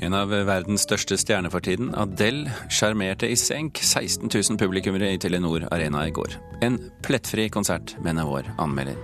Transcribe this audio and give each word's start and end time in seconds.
En 0.00 0.16
av 0.16 0.30
verdens 0.32 0.86
største 0.86 1.18
stjerner 1.20 1.52
for 1.52 1.60
tiden, 1.64 1.90
Adele, 1.98 2.48
sjarmerte 2.72 3.28
i 3.28 3.36
senk 3.36 3.82
16 3.84 4.30
000 4.32 4.60
publikummere 4.60 5.10
i 5.12 5.18
Telenor 5.20 5.66
Arena 5.68 6.06
i 6.08 6.14
går. 6.16 6.38
En 6.64 6.78
plettfri 7.04 7.50
konsert, 7.52 7.92
mener 8.04 8.28
vår 8.28 8.48
anmelder. 8.56 8.96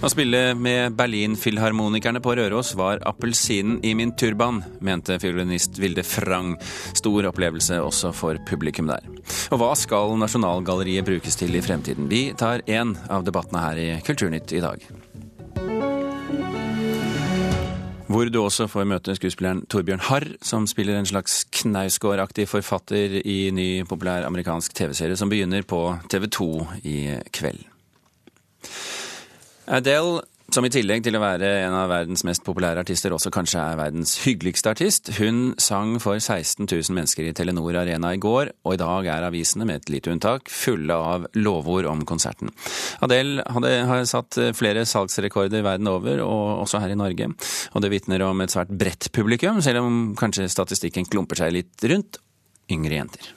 Å 0.00 0.08
spille 0.10 0.54
med 0.56 0.96
Berlin-filharmonikerne 0.98 2.22
på 2.24 2.34
Røros 2.38 2.72
var 2.78 3.02
appelsinen 3.06 3.78
i 3.86 3.92
min 3.94 4.14
turban, 4.18 4.62
mente 4.80 5.18
fiolinist 5.22 5.78
Vilde 5.78 6.02
Frang. 6.06 6.54
Stor 6.96 7.28
opplevelse 7.30 7.78
også 7.84 8.10
for 8.16 8.40
publikum 8.48 8.90
der. 8.90 9.06
Og 9.52 9.60
hva 9.62 9.74
skal 9.78 10.16
Nasjonalgalleriet 10.18 11.06
brukes 11.06 11.38
til 11.38 11.54
i 11.54 11.62
fremtiden? 11.64 12.10
Vi 12.10 12.30
tar 12.40 12.64
én 12.66 12.96
av 13.12 13.28
debattene 13.28 13.62
her 13.68 13.84
i 13.84 13.88
Kulturnytt 14.06 14.56
i 14.56 14.64
dag. 14.64 14.90
Hvor 18.10 18.26
du 18.26 18.40
også 18.42 18.66
får 18.66 18.88
møte 18.90 19.14
skuespilleren 19.14 19.60
Torbjørn 19.70 20.00
Harr, 20.08 20.24
som 20.42 20.64
spiller 20.66 20.96
en 20.98 21.06
slags 21.06 21.44
Knausgård-aktig 21.54 22.48
forfatter 22.50 23.20
i 23.22 23.52
ny 23.54 23.84
populær 23.86 24.26
amerikansk 24.26 24.74
TV-serie 24.74 25.18
som 25.18 25.30
begynner 25.30 25.62
på 25.62 25.78
TV 26.10 26.26
2 26.26 26.48
i 26.90 26.96
kveld. 27.30 27.62
Adele 29.70 30.24
som 30.54 30.66
i 30.66 30.70
tillegg 30.72 31.04
til 31.06 31.16
å 31.16 31.22
være 31.22 31.48
en 31.64 31.74
av 31.76 31.90
verdens 31.92 32.24
mest 32.26 32.44
populære 32.46 32.82
artister, 32.84 33.12
også 33.14 33.32
kanskje 33.34 33.60
er 33.62 33.78
verdens 33.78 34.16
hyggeligste 34.24 34.72
artist. 34.72 35.10
Hun 35.18 35.54
sang 35.60 35.96
for 36.02 36.18
16 36.18 36.66
000 36.66 36.96
mennesker 36.96 37.28
i 37.28 37.34
Telenor 37.36 37.78
Arena 37.82 38.12
i 38.14 38.20
går, 38.20 38.52
og 38.66 38.76
i 38.76 38.80
dag 38.80 39.08
er 39.12 39.26
avisene, 39.28 39.66
med 39.68 39.82
et 39.82 39.92
lite 39.94 40.12
unntak, 40.12 40.50
fulle 40.50 40.96
av 40.96 41.26
lovord 41.38 41.88
om 41.90 42.04
konserten. 42.08 42.52
Adele 43.04 43.44
hadde, 43.46 43.74
har 43.90 44.06
satt 44.10 44.38
flere 44.58 44.86
salgsrekorder 44.88 45.64
verden 45.66 45.90
over, 45.90 46.22
og 46.26 46.64
også 46.66 46.82
her 46.84 46.94
i 46.94 46.98
Norge. 46.98 47.30
Og 47.74 47.84
det 47.84 47.92
vitner 47.94 48.26
om 48.26 48.44
et 48.44 48.54
svært 48.54 48.72
bredt 48.72 49.12
publikum, 49.16 49.62
selv 49.64 49.84
om 49.84 50.00
kanskje 50.18 50.50
statistikken 50.50 51.08
klumper 51.10 51.44
seg 51.44 51.54
litt 51.60 51.90
rundt 51.90 52.22
yngre 52.70 53.00
jenter. 53.00 53.36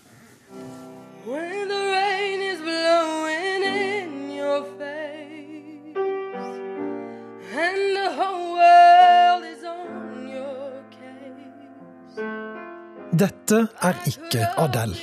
Dette 13.13 13.67
er 13.85 13.97
ikke 14.09 14.47
Adele, 14.57 14.97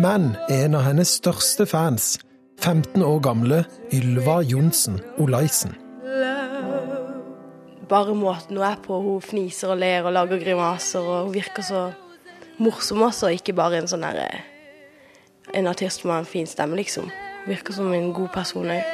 men 0.00 0.30
en 0.48 0.76
av 0.78 0.86
hennes 0.86 1.10
største 1.18 1.66
fans, 1.68 2.14
15 2.64 3.02
år 3.04 3.18
gamle 3.20 3.58
Ylva 3.92 4.38
Johnsen 4.40 4.96
Olaisen. 5.20 5.74
Bare 7.90 8.14
måten 8.16 8.56
hun 8.56 8.64
er 8.64 8.80
på, 8.80 8.96
hun 9.04 9.20
fniser 9.20 9.74
og 9.74 9.82
ler 9.82 10.08
og 10.08 10.16
lager 10.16 10.40
grimaser, 10.40 11.04
og 11.04 11.26
hun 11.26 11.34
virker 11.34 11.68
så 11.68 11.82
morsom 12.64 13.04
også, 13.10 13.34
ikke 13.36 13.52
bare 13.52 13.82
en 13.82 13.92
sånn 13.92 14.08
derre 14.08 14.30
En 15.52 15.68
artist 15.68 16.08
har 16.08 16.22
en 16.22 16.28
fin 16.28 16.48
stemme, 16.48 16.80
liksom. 16.80 17.12
Virker 17.44 17.76
som 17.76 17.92
en 17.92 18.08
god 18.12 18.32
person 18.32 18.72
òg. 18.72 18.88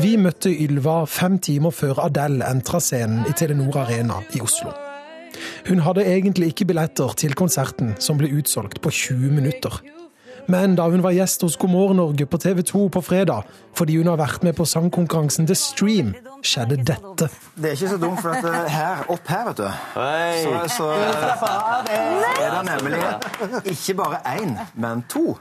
Vi 0.00 0.14
møtte 0.20 0.52
Ylva 0.52 1.00
fem 1.08 1.40
timer 1.40 1.72
før 1.72 2.04
Adele 2.10 2.44
entra 2.44 2.80
scenen 2.80 3.24
i 3.28 3.36
Telenor 3.36 3.86
Arena 3.86 4.20
i 4.36 4.44
Oslo. 4.44 4.89
Hun 5.68 5.82
hadde 5.84 6.04
egentlig 6.08 6.52
ikke 6.52 6.68
billetter 6.70 7.16
til 7.20 7.34
konserten, 7.38 7.94
som 8.00 8.20
ble 8.20 8.30
utsolgt 8.38 8.80
på 8.84 8.92
20 8.92 9.32
minutter. 9.36 9.80
Men 10.50 10.74
da 10.74 10.86
hun 10.90 11.02
var 11.04 11.14
gjest 11.14 11.44
hos 11.44 11.56
God 11.60 11.70
morgen 11.70 12.00
Norge 12.00 12.26
på 12.26 12.38
TV 12.40 12.62
2 12.66 12.88
på 12.94 13.02
fredag, 13.04 13.46
fordi 13.76 13.98
hun 14.00 14.08
har 14.10 14.18
vært 14.18 14.42
med 14.46 14.56
på 14.58 14.64
sangkonkurransen 14.66 15.46
The 15.46 15.54
Stream, 15.58 16.14
skjedde 16.42 16.80
dette. 16.88 17.28
Det 17.54 17.70
er 17.70 17.76
ikke 17.76 17.90
så 17.92 17.98
dumt, 18.00 18.22
for 18.22 18.34
at 18.34 18.48
eh, 18.48 18.70
her, 18.72 19.04
opp 19.12 19.30
her, 19.30 19.50
vet 19.50 19.60
du, 19.60 19.66
så, 20.42 20.54
så 20.74 20.88
er 22.40 22.54
det 22.56 22.62
nemlig 22.66 23.02
ikke 23.76 23.98
bare 24.00 24.22
én, 24.32 24.56
men 24.74 25.04
to 25.12 25.36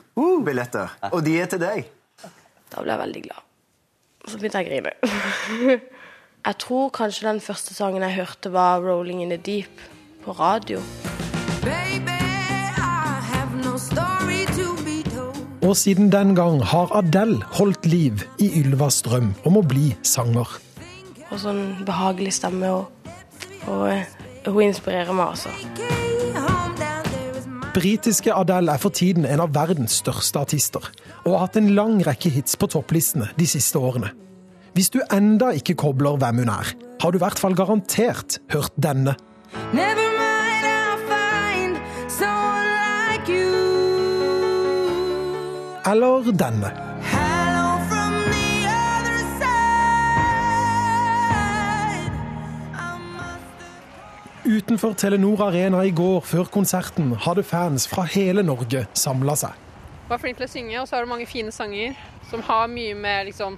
billetter. 0.46 0.94
Og 1.10 1.24
de 1.26 1.38
er 1.42 1.50
til 1.50 1.64
deg. 1.64 1.88
Da 2.70 2.84
ble 2.84 2.94
jeg 2.94 3.02
veldig 3.08 3.24
glad. 3.30 3.46
Og 4.26 4.34
så 4.34 4.42
begynte 4.42 4.62
jeg 4.62 4.68
å 4.68 4.74
grine. 4.74 5.80
Jeg 6.40 6.56
tror 6.64 6.86
kanskje 6.96 7.26
den 7.28 7.42
første 7.44 7.74
sangen 7.76 8.00
jeg 8.06 8.16
hørte, 8.16 8.48
var 8.54 8.80
'Rolling 8.80 9.20
in 9.22 9.34
the 9.34 9.38
Deep' 9.38 9.99
på 10.24 10.32
radio. 10.32 10.80
Og 15.62 15.78
siden 15.78 16.12
den 16.12 16.36
gang 16.36 16.64
har 16.64 16.90
Adele 16.96 17.44
holdt 17.60 17.86
liv 17.86 18.24
i 18.40 18.50
Ylvas 18.62 19.02
drøm 19.06 19.34
om 19.46 19.60
å 19.60 19.64
bli 19.66 19.92
sanger. 20.08 20.48
Og 21.30 21.38
sånn 21.38 21.62
behagelig 21.86 22.34
stemme, 22.40 22.72
og, 22.74 23.12
og 23.68 23.84
eh, 23.92 24.08
hun 24.48 24.64
inspirerer 24.66 25.14
meg, 25.14 25.36
også. 25.36 25.54
Britiske 27.76 28.34
Adele 28.34 28.74
er 28.74 28.82
for 28.82 28.90
tiden 28.96 29.28
en 29.30 29.44
av 29.44 29.54
verdens 29.54 30.00
største 30.02 30.42
artister, 30.42 30.90
og 31.22 31.36
har 31.36 31.46
hatt 31.46 31.60
en 31.62 31.70
lang 31.78 32.00
rekke 32.08 32.32
hits 32.34 32.58
på 32.58 32.72
topplistene 32.72 33.30
de 33.38 33.48
siste 33.48 33.78
årene. 33.78 34.10
Hvis 34.74 34.90
du 34.94 35.02
enda 35.14 35.52
ikke 35.58 35.78
kobler 35.78 36.18
hvem 36.18 36.44
hun 36.44 36.54
er, 36.54 36.74
har 37.02 37.12
du 37.12 37.20
i 37.20 37.22
hvert 37.22 37.42
fall 37.42 37.58
garantert 37.58 38.40
hørt 38.54 38.74
denne. 38.82 39.20
Eller 45.90 46.32
denne. 46.32 46.70
Utenfor 54.46 54.94
Telenor 54.94 55.42
Arena 55.48 55.82
i 55.86 55.90
går, 55.92 56.20
før 56.22 56.44
konserten, 56.54 57.16
hadde 57.26 57.44
fans 57.44 57.88
fra 57.90 58.06
hele 58.10 58.44
Norge 58.46 58.84
samla 58.94 59.34
seg. 59.40 59.58
Var 60.12 60.22
flink 60.22 60.38
til 60.38 60.46
å 60.46 60.52
synge, 60.52 60.78
og 60.82 60.86
så 60.90 60.98
har 60.98 61.08
du 61.08 61.10
mange 61.10 61.26
fine 61.30 61.54
sanger 61.54 61.98
som 62.30 62.46
har 62.46 62.70
mye 62.70 62.94
med 62.98 63.32
liksom 63.32 63.58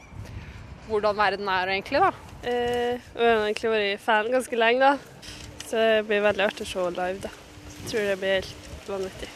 hvordan 0.87 1.19
verden 1.19 1.51
er 1.51 1.75
egentlig, 1.75 1.99
da. 1.99 2.13
Eh, 2.43 2.95
jeg 2.95 3.27
har 3.27 3.45
egentlig 3.49 3.75
vært 3.75 4.07
fan 4.07 4.31
ganske 4.31 4.63
lenge, 4.63 4.95
da. 4.95 5.27
Så 5.65 5.75
det 5.75 6.01
blir 6.07 6.23
veldig 6.29 6.47
artig 6.47 6.67
å 6.69 6.71
se 6.71 6.89
live, 6.95 7.21
da. 7.27 7.35
Jeg 7.75 7.91
tror 7.91 8.11
det 8.13 8.19
blir 8.23 8.35
helt 8.39 8.91
vanvittig. 8.95 9.31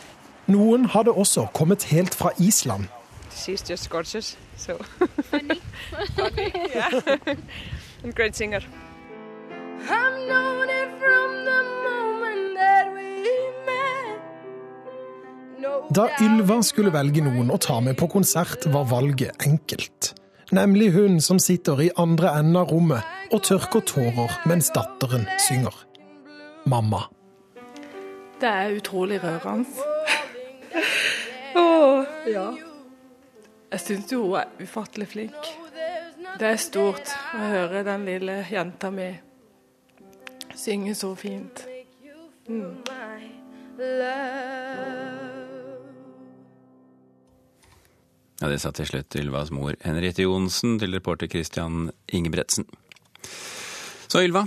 Noen 0.47 0.85
hadde 0.85 1.11
også 1.11 1.47
kommet 1.53 1.83
helt 1.89 2.15
fra 2.15 2.31
Island. 2.39 2.85
She's 3.31 3.63
just 3.69 3.89
gorgeous, 3.89 4.37
so. 4.57 4.77
Funny. 5.29 5.59
Funny, 6.15 6.51
yeah. 6.75 6.91
And 8.03 8.13
great 8.15 8.35
singer. 8.35 8.61
Da 15.95 16.07
Ylva 16.21 16.59
skulle 16.65 16.91
velge 16.93 17.21
noen 17.23 17.51
å 17.53 17.57
ta 17.61 17.79
med 17.83 17.97
på 17.99 18.07
konsert, 18.11 18.65
var 18.73 18.87
valget 18.89 19.45
enkelt. 19.45 20.13
Nemlig 20.51 20.91
hun 20.93 21.19
som 21.21 21.39
sitter 21.39 21.81
i 21.81 21.89
andre 21.97 22.33
enden 22.39 22.59
av 22.61 22.69
rommet 22.73 23.33
og 23.33 23.43
tørker 23.47 23.85
tårer 23.87 24.37
mens 24.49 24.69
datteren 24.75 25.25
synger. 25.47 25.73
Mamma. 26.65 27.05
Det 28.41 28.49
er 28.49 28.77
utrolig 28.77 29.21
rørende. 29.23 29.94
Ja. 32.25 32.47
Jeg 33.71 33.81
syns 33.83 34.11
jo 34.11 34.23
hun 34.23 34.39
er 34.39 34.63
ufattelig 34.63 35.07
flink. 35.11 35.53
Det 36.39 36.47
er 36.47 36.59
stort 36.59 37.11
å 37.35 37.47
høre 37.51 37.83
den 37.85 38.05
lille 38.07 38.39
jenta 38.49 38.89
mi 38.93 39.11
synge 40.55 40.95
så 40.97 41.11
fint. 41.19 41.65
Mm. 42.47 42.81
Ja, 48.39 48.47
Det 48.49 48.59
sa 48.61 48.71
til 48.75 48.87
slutt 48.89 49.15
Ylvas 49.19 49.51
mor 49.55 49.75
Henriette 49.83 50.25
Johnsen 50.25 50.79
til 50.79 50.95
reporter 50.95 51.29
Christian 51.31 51.89
Ingebretsen. 52.13 52.67
Så 54.07 54.21
Ylva, 54.23 54.45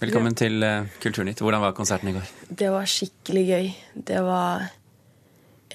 velkommen 0.00 0.34
ja. 0.34 0.40
til 0.44 0.64
uh, 0.64 0.88
Kulturnytt. 1.02 1.42
Hvordan 1.42 1.64
var 1.64 1.76
konserten 1.76 2.12
i 2.12 2.16
går? 2.16 2.28
Det 2.48 2.70
var 2.72 2.88
skikkelig 2.88 3.44
gøy. 3.48 3.70
Det 4.10 4.20
var 4.24 4.68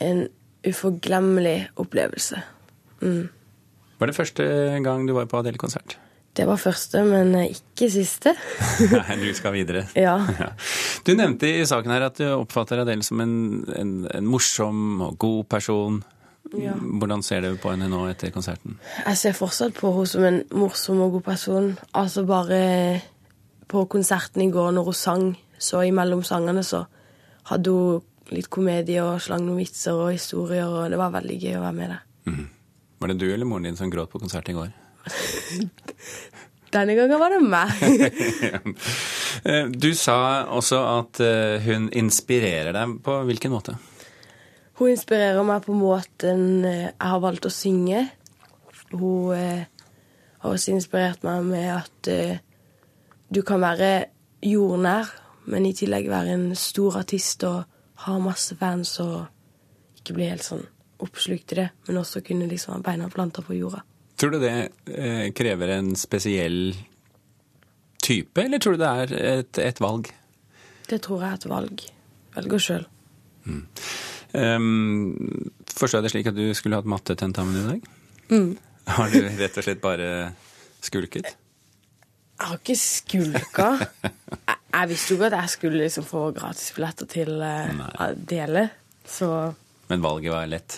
en 0.01 0.27
uforglemmelig 0.67 1.69
opplevelse. 1.79 2.41
Mm. 3.01 3.29
Var 3.99 4.07
det 4.07 4.15
første 4.15 4.45
gang 4.83 5.07
du 5.07 5.13
var 5.15 5.27
på 5.29 5.39
Adele-konsert? 5.39 5.97
Det 6.37 6.45
var 6.47 6.59
første, 6.61 7.01
men 7.03 7.33
ikke 7.41 7.89
siste. 7.91 8.35
Nei, 8.93 9.17
du 9.19 9.33
skal 9.35 9.55
videre. 9.55 9.87
Ja. 9.97 10.19
Du 11.05 11.13
nevnte 11.17 11.49
i 11.49 11.65
saken 11.67 11.91
her 11.91 12.05
at 12.07 12.19
du 12.21 12.27
oppfatter 12.29 12.83
Adele 12.83 13.03
som 13.03 13.19
en, 13.23 13.35
en, 13.75 13.93
en 14.13 14.29
morsom 14.29 15.01
og 15.07 15.17
god 15.19 15.43
person. 15.51 15.99
Ja. 16.55 16.73
Hvordan 16.79 17.23
ser 17.25 17.43
du 17.43 17.57
på 17.61 17.73
henne 17.73 17.89
nå 17.91 18.05
etter 18.09 18.31
konserten? 18.33 18.77
Jeg 19.03 19.19
ser 19.19 19.35
fortsatt 19.37 19.75
på 19.77 19.91
henne 19.93 20.09
som 20.09 20.27
en 20.29 20.39
morsom 20.55 21.01
og 21.05 21.17
god 21.17 21.25
person. 21.27 21.73
Altså 21.97 22.23
bare 22.29 22.61
på 23.69 23.83
konserten 23.91 24.45
i 24.45 24.51
går 24.53 24.71
når 24.77 24.87
hun 24.87 24.97
sang, 24.97 25.27
så 25.59 25.83
imellom 25.85 26.23
sangene 26.25 26.63
så 26.65 26.85
hadde 27.51 27.73
hun 27.73 28.05
litt 28.35 28.49
komedie 28.51 29.01
og 29.03 29.21
slang 29.23 29.45
noen 29.45 29.61
vitser 29.61 29.97
og 29.97 30.11
historier, 30.13 30.67
og 30.69 30.91
det 30.91 30.99
var 30.99 31.13
veldig 31.15 31.37
gøy 31.39 31.57
å 31.57 31.63
være 31.63 31.77
med 31.77 31.93
der. 31.93 32.03
Mm. 32.29 32.45
Var 32.99 33.11
det 33.11 33.17
du 33.21 33.27
eller 33.31 33.47
moren 33.47 33.69
din 33.69 33.79
som 33.79 33.91
gråt 33.91 34.11
på 34.11 34.21
konsert 34.21 34.49
i 34.51 34.57
går? 34.57 34.73
Denne 36.73 36.93
gangen 36.93 37.21
var 37.21 37.33
det 37.33 37.41
meg. 37.45 37.69
Eh, 39.45 39.69
du 39.69 39.93
sa 39.95 40.49
også 40.51 40.77
at 40.89 41.19
eh, 41.21 41.61
hun 41.63 41.85
inspirerer 41.95 42.73
deg. 42.75 42.95
På 43.05 43.19
hvilken 43.29 43.53
måte? 43.53 43.75
Hun 44.81 44.89
inspirerer 44.89 45.45
meg 45.45 45.61
på 45.63 45.75
måten 45.77 46.65
eh, 46.65 46.89
jeg 46.89 47.11
har 47.11 47.21
valgt 47.23 47.45
å 47.47 47.51
synge. 47.53 48.01
Hun 48.89 49.37
har 49.37 50.49
også 50.49 50.73
inspirert 50.73 51.21
meg 51.23 51.45
med 51.45 51.69
at 51.75 52.09
du 53.29 53.39
kan 53.45 53.61
være 53.61 54.09
jordnær, 54.43 55.13
men 55.53 55.69
i 55.69 55.75
tillegg 55.77 56.09
være 56.09 56.33
en 56.33 56.47
stor 56.57 56.97
artist 57.03 57.45
og 57.47 57.61
ha 58.05 58.17
masse 58.23 58.55
fans 58.59 58.95
og 59.03 59.99
ikke 59.99 60.15
bli 60.17 60.29
helt 60.29 60.45
sånn 60.45 60.65
oppslukt 61.03 61.53
i 61.55 61.61
det, 61.61 61.69
men 61.87 61.99
også 62.01 62.21
kunne 62.25 62.47
liksom 62.49 62.75
ha 62.75 62.83
beina 62.83 63.07
planta 63.11 63.43
på 63.45 63.55
jorda. 63.55 63.81
Tror 64.19 64.35
du 64.35 64.41
det 64.43 64.53
eh, 64.91 65.29
krever 65.35 65.75
en 65.77 65.93
spesiell 65.99 66.73
type, 68.03 68.41
eller 68.41 68.59
tror 68.59 68.75
du 68.75 68.83
det 68.83 68.89
er 69.03 69.13
et, 69.39 69.61
et 69.63 69.81
valg? 69.83 70.09
Det 70.89 70.99
tror 71.05 71.23
jeg 71.23 71.31
er 71.31 71.39
et 71.39 71.49
valg. 71.51 71.83
Velger 72.35 72.63
sjøl. 72.65 72.87
Mm. 73.47 73.61
Um, 74.29 75.51
forstår 75.71 75.99
jeg 75.99 76.05
det 76.05 76.13
slik 76.13 76.31
at 76.31 76.37
du 76.37 76.49
skulle 76.57 76.79
hatt 76.79 76.89
mattetentamen 76.89 77.61
i 77.61 77.67
dag? 77.69 77.87
Mm. 78.29 78.51
Har 78.89 79.13
du 79.13 79.21
rett 79.39 79.57
og 79.57 79.65
slett 79.65 79.81
bare 79.83 80.09
skulket? 80.85 81.31
Jeg 82.39 82.47
har 82.47 82.59
ikke 82.61 82.75
skulka. 82.79 83.69
Jeg, 84.49 84.57
jeg 84.73 84.89
visste 84.91 85.11
jo 85.11 85.17
ikke 85.17 85.27
at 85.27 85.33
jeg 85.41 85.49
skulle 85.49 85.79
liksom 85.81 86.05
få 86.05 86.19
gratisbilletter 86.31 87.07
til 87.09 87.41
uh, 87.41 88.03
dele, 88.29 88.67
så 89.03 89.51
Men 89.89 90.03
valget 90.03 90.31
var 90.31 90.45
lett? 90.45 90.75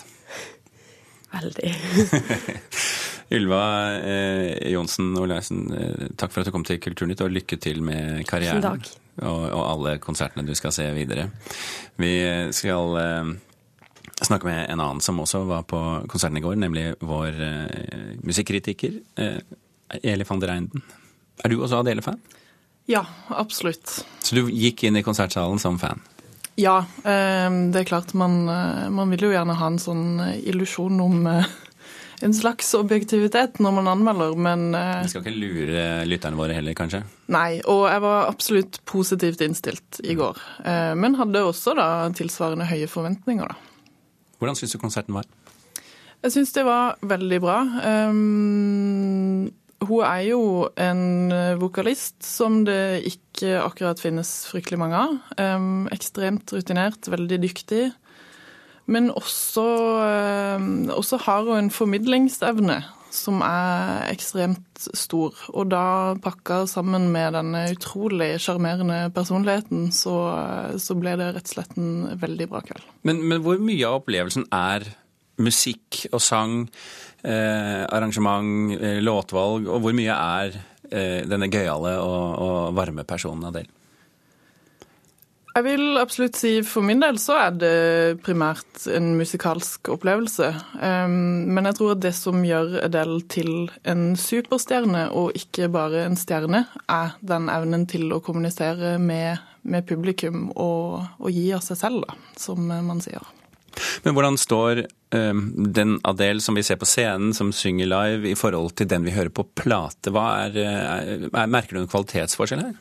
Veldig. 1.31 1.73
Ylva 3.35 3.59
eh, 3.99 4.71
Johnsen 4.71 5.11
Olaisen, 5.19 5.61
eh, 5.75 6.07
takk 6.19 6.33
for 6.33 6.41
at 6.41 6.49
du 6.49 6.55
kom 6.55 6.65
til 6.67 6.79
Kulturnytt, 6.83 7.21
og 7.23 7.31
lykke 7.31 7.59
til 7.63 7.83
med 7.83 8.25
karrieren. 8.27 8.63
Takk. 8.63 8.89
Og, 9.21 9.45
og, 9.51 9.61
alle 9.61 9.97
konsertene 10.03 10.47
du 10.47 10.55
skal 10.57 10.73
se 10.75 10.87
videre. 10.95 11.29
Vi 11.99 12.11
skal 12.55 12.97
eh, 12.99 13.31
snakke 14.21 14.49
med 14.49 14.65
en 14.65 14.79
annen 14.79 15.03
som 15.03 15.19
også 15.23 15.45
var 15.49 15.63
på 15.69 15.81
konserten 16.11 16.39
i 16.39 16.43
går, 16.43 16.57
nemlig 16.59 16.89
vår 16.99 17.43
eh, 17.47 18.17
musikkritiker 18.23 18.99
eh, 19.19 19.39
Eli 20.03 20.27
van 20.27 20.43
der 20.43 20.55
Einden. 20.55 20.83
Er 21.41 21.49
du 21.49 21.61
også 21.61 21.81
Adele-fan? 21.81 22.19
Ja, 22.89 23.05
absolutt. 23.29 24.01
Så 24.21 24.35
du 24.37 24.49
gikk 24.49 24.83
inn 24.87 24.97
i 24.99 25.03
konsertsalen 25.05 25.61
som 25.61 25.79
fan? 25.81 26.01
Ja, 26.59 26.81
eh, 27.03 27.49
det 27.71 27.83
er 27.83 27.87
klart. 27.87 28.13
Man, 28.17 28.43
eh, 28.49 28.89
man 28.93 29.09
vil 29.13 29.27
jo 29.27 29.33
gjerne 29.33 29.57
ha 29.57 29.69
en 29.71 29.81
sånn 29.81 30.21
illusjon 30.43 30.99
om 31.01 31.27
en 32.21 32.33
slags 32.37 32.73
objektivitet 32.77 33.61
når 33.63 33.75
man 33.79 33.89
anmelder, 33.95 34.35
men 34.37 34.67
Vi 34.75 35.09
skal 35.09 35.23
ikke 35.23 35.37
lure 35.39 35.85
lytterne 36.05 36.37
våre 36.37 36.57
heller, 36.57 36.77
kanskje? 36.77 37.01
Nei, 37.33 37.61
og 37.65 37.87
jeg 37.89 38.03
var 38.03 38.29
absolutt 38.29 38.81
positivt 38.85 39.41
innstilt 39.41 40.01
i 40.03 40.17
går. 40.19 40.37
Eh, 40.65 40.93
men 40.99 41.17
hadde 41.17 41.45
også 41.47 41.73
da 41.77 42.09
tilsvarende 42.17 42.69
høye 42.69 42.89
forventninger, 42.91 43.53
da. 43.53 43.55
Hvordan 44.41 44.57
syns 44.57 44.73
du 44.73 44.81
konserten 44.81 45.17
var? 45.17 45.25
Jeg 46.21 46.35
syns 46.35 46.53
det 46.53 46.63
var 46.67 46.99
veldig 47.01 47.37
bra. 47.41 47.57
Hun 49.81 50.05
er 50.05 50.21
jo 50.27 50.41
en 50.77 51.33
vokalist 51.57 52.21
som 52.21 52.61
det 52.67 53.01
ikke 53.09 53.55
akkurat 53.63 54.01
finnes 54.01 54.29
fryktelig 54.51 54.77
mange 54.77 54.99
av. 54.99 55.15
Um, 55.41 55.87
ekstremt 55.89 56.53
rutinert, 56.53 57.09
veldig 57.09 57.39
dyktig. 57.41 57.87
Men 58.91 59.09
også, 59.09 59.65
um, 60.59 60.89
også 60.93 61.17
har 61.25 61.49
hun 61.49 61.63
en 61.63 61.73
formidlingsevne 61.73 62.81
som 63.11 63.41
er 63.43 64.07
ekstremt 64.11 64.85
stor. 64.95 65.35
Og 65.51 65.69
da 65.71 66.15
pakka 66.23 66.63
sammen 66.69 67.09
med 67.13 67.35
denne 67.35 67.65
utrolig 67.73 68.33
sjarmerende 68.43 69.03
personligheten, 69.15 69.89
så, 69.95 70.15
så, 70.79 70.97
ble 70.99 71.17
det 71.19 71.33
rett 71.35 71.49
og 71.49 71.55
slett 71.55 71.77
en 71.79 71.93
veldig 72.21 72.49
bra 72.51 72.63
kveld. 72.65 72.87
Men, 73.07 73.21
men 73.27 73.43
hvor 73.45 73.61
mye 73.61 73.87
av 73.87 74.01
opplevelsen 74.01 74.47
er 74.55 74.87
musikk 75.41 76.05
og 76.11 76.21
sang, 76.23 76.57
eh, 76.67 77.10
arrangement, 77.23 78.73
eh, 78.79 79.01
låtvalg, 79.03 79.67
og 79.69 79.83
hvor 79.83 79.93
mye 79.97 80.15
er 80.15 80.57
eh, 80.89 81.21
denne 81.29 81.51
gøyale 81.51 81.97
og, 82.01 82.41
og 82.41 82.73
varme 82.77 83.05
personen 83.07 83.51
Adele? 83.51 83.69
Jeg 85.51 85.65
vil 85.65 85.97
absolutt 85.99 86.37
si 86.39 86.51
for 86.63 86.85
min 86.87 87.01
del 87.03 87.17
så 87.19 87.35
er 87.41 87.55
det 87.59 88.19
primært 88.23 88.85
en 88.87 89.09
musikalsk 89.19 89.89
opplevelse. 89.91 90.47
Men 90.79 91.67
jeg 91.67 91.75
tror 91.75 91.91
at 91.91 92.05
det 92.05 92.13
som 92.15 92.39
gjør 92.47 92.77
Adele 92.85 93.17
til 93.27 93.67
en 93.83 94.13
superstjerne, 94.15 95.09
og 95.11 95.35
ikke 95.35 95.67
bare 95.73 96.05
en 96.05 96.15
stjerne, 96.15 96.63
er 96.87 97.19
den 97.19 97.51
evnen 97.51 97.83
til 97.83 98.15
å 98.15 98.21
kommunisere 98.23 98.95
med, 98.95 99.43
med 99.67 99.83
publikum 99.91 100.47
og, 100.55 101.03
og, 101.19 101.29
gi 101.35 101.49
av 101.51 101.67
seg 101.67 101.83
selv, 101.83 102.07
da, 102.07 102.15
som 102.39 102.71
man 102.71 103.03
sier. 103.03 103.27
Men 104.05 104.15
hvordan 104.15 104.39
står 104.39 104.85
um, 105.15 105.43
den 105.73 105.97
Adele 106.07 106.43
som 106.43 106.57
vi 106.57 106.65
ser 106.65 106.79
på 106.81 106.89
scenen, 106.89 107.33
som 107.37 107.53
synger 107.55 107.89
live, 107.91 108.31
i 108.31 108.37
forhold 108.37 108.75
til 108.79 108.89
den 108.91 109.07
vi 109.07 109.15
hører 109.15 109.33
på 109.33 109.47
plate? 109.57 110.13
Er, 110.13 110.57
er, 110.61 111.51
merker 111.51 111.77
du 111.77 111.83
en 111.83 111.91
kvalitetsforskjell 111.91 112.65
her? 112.69 112.79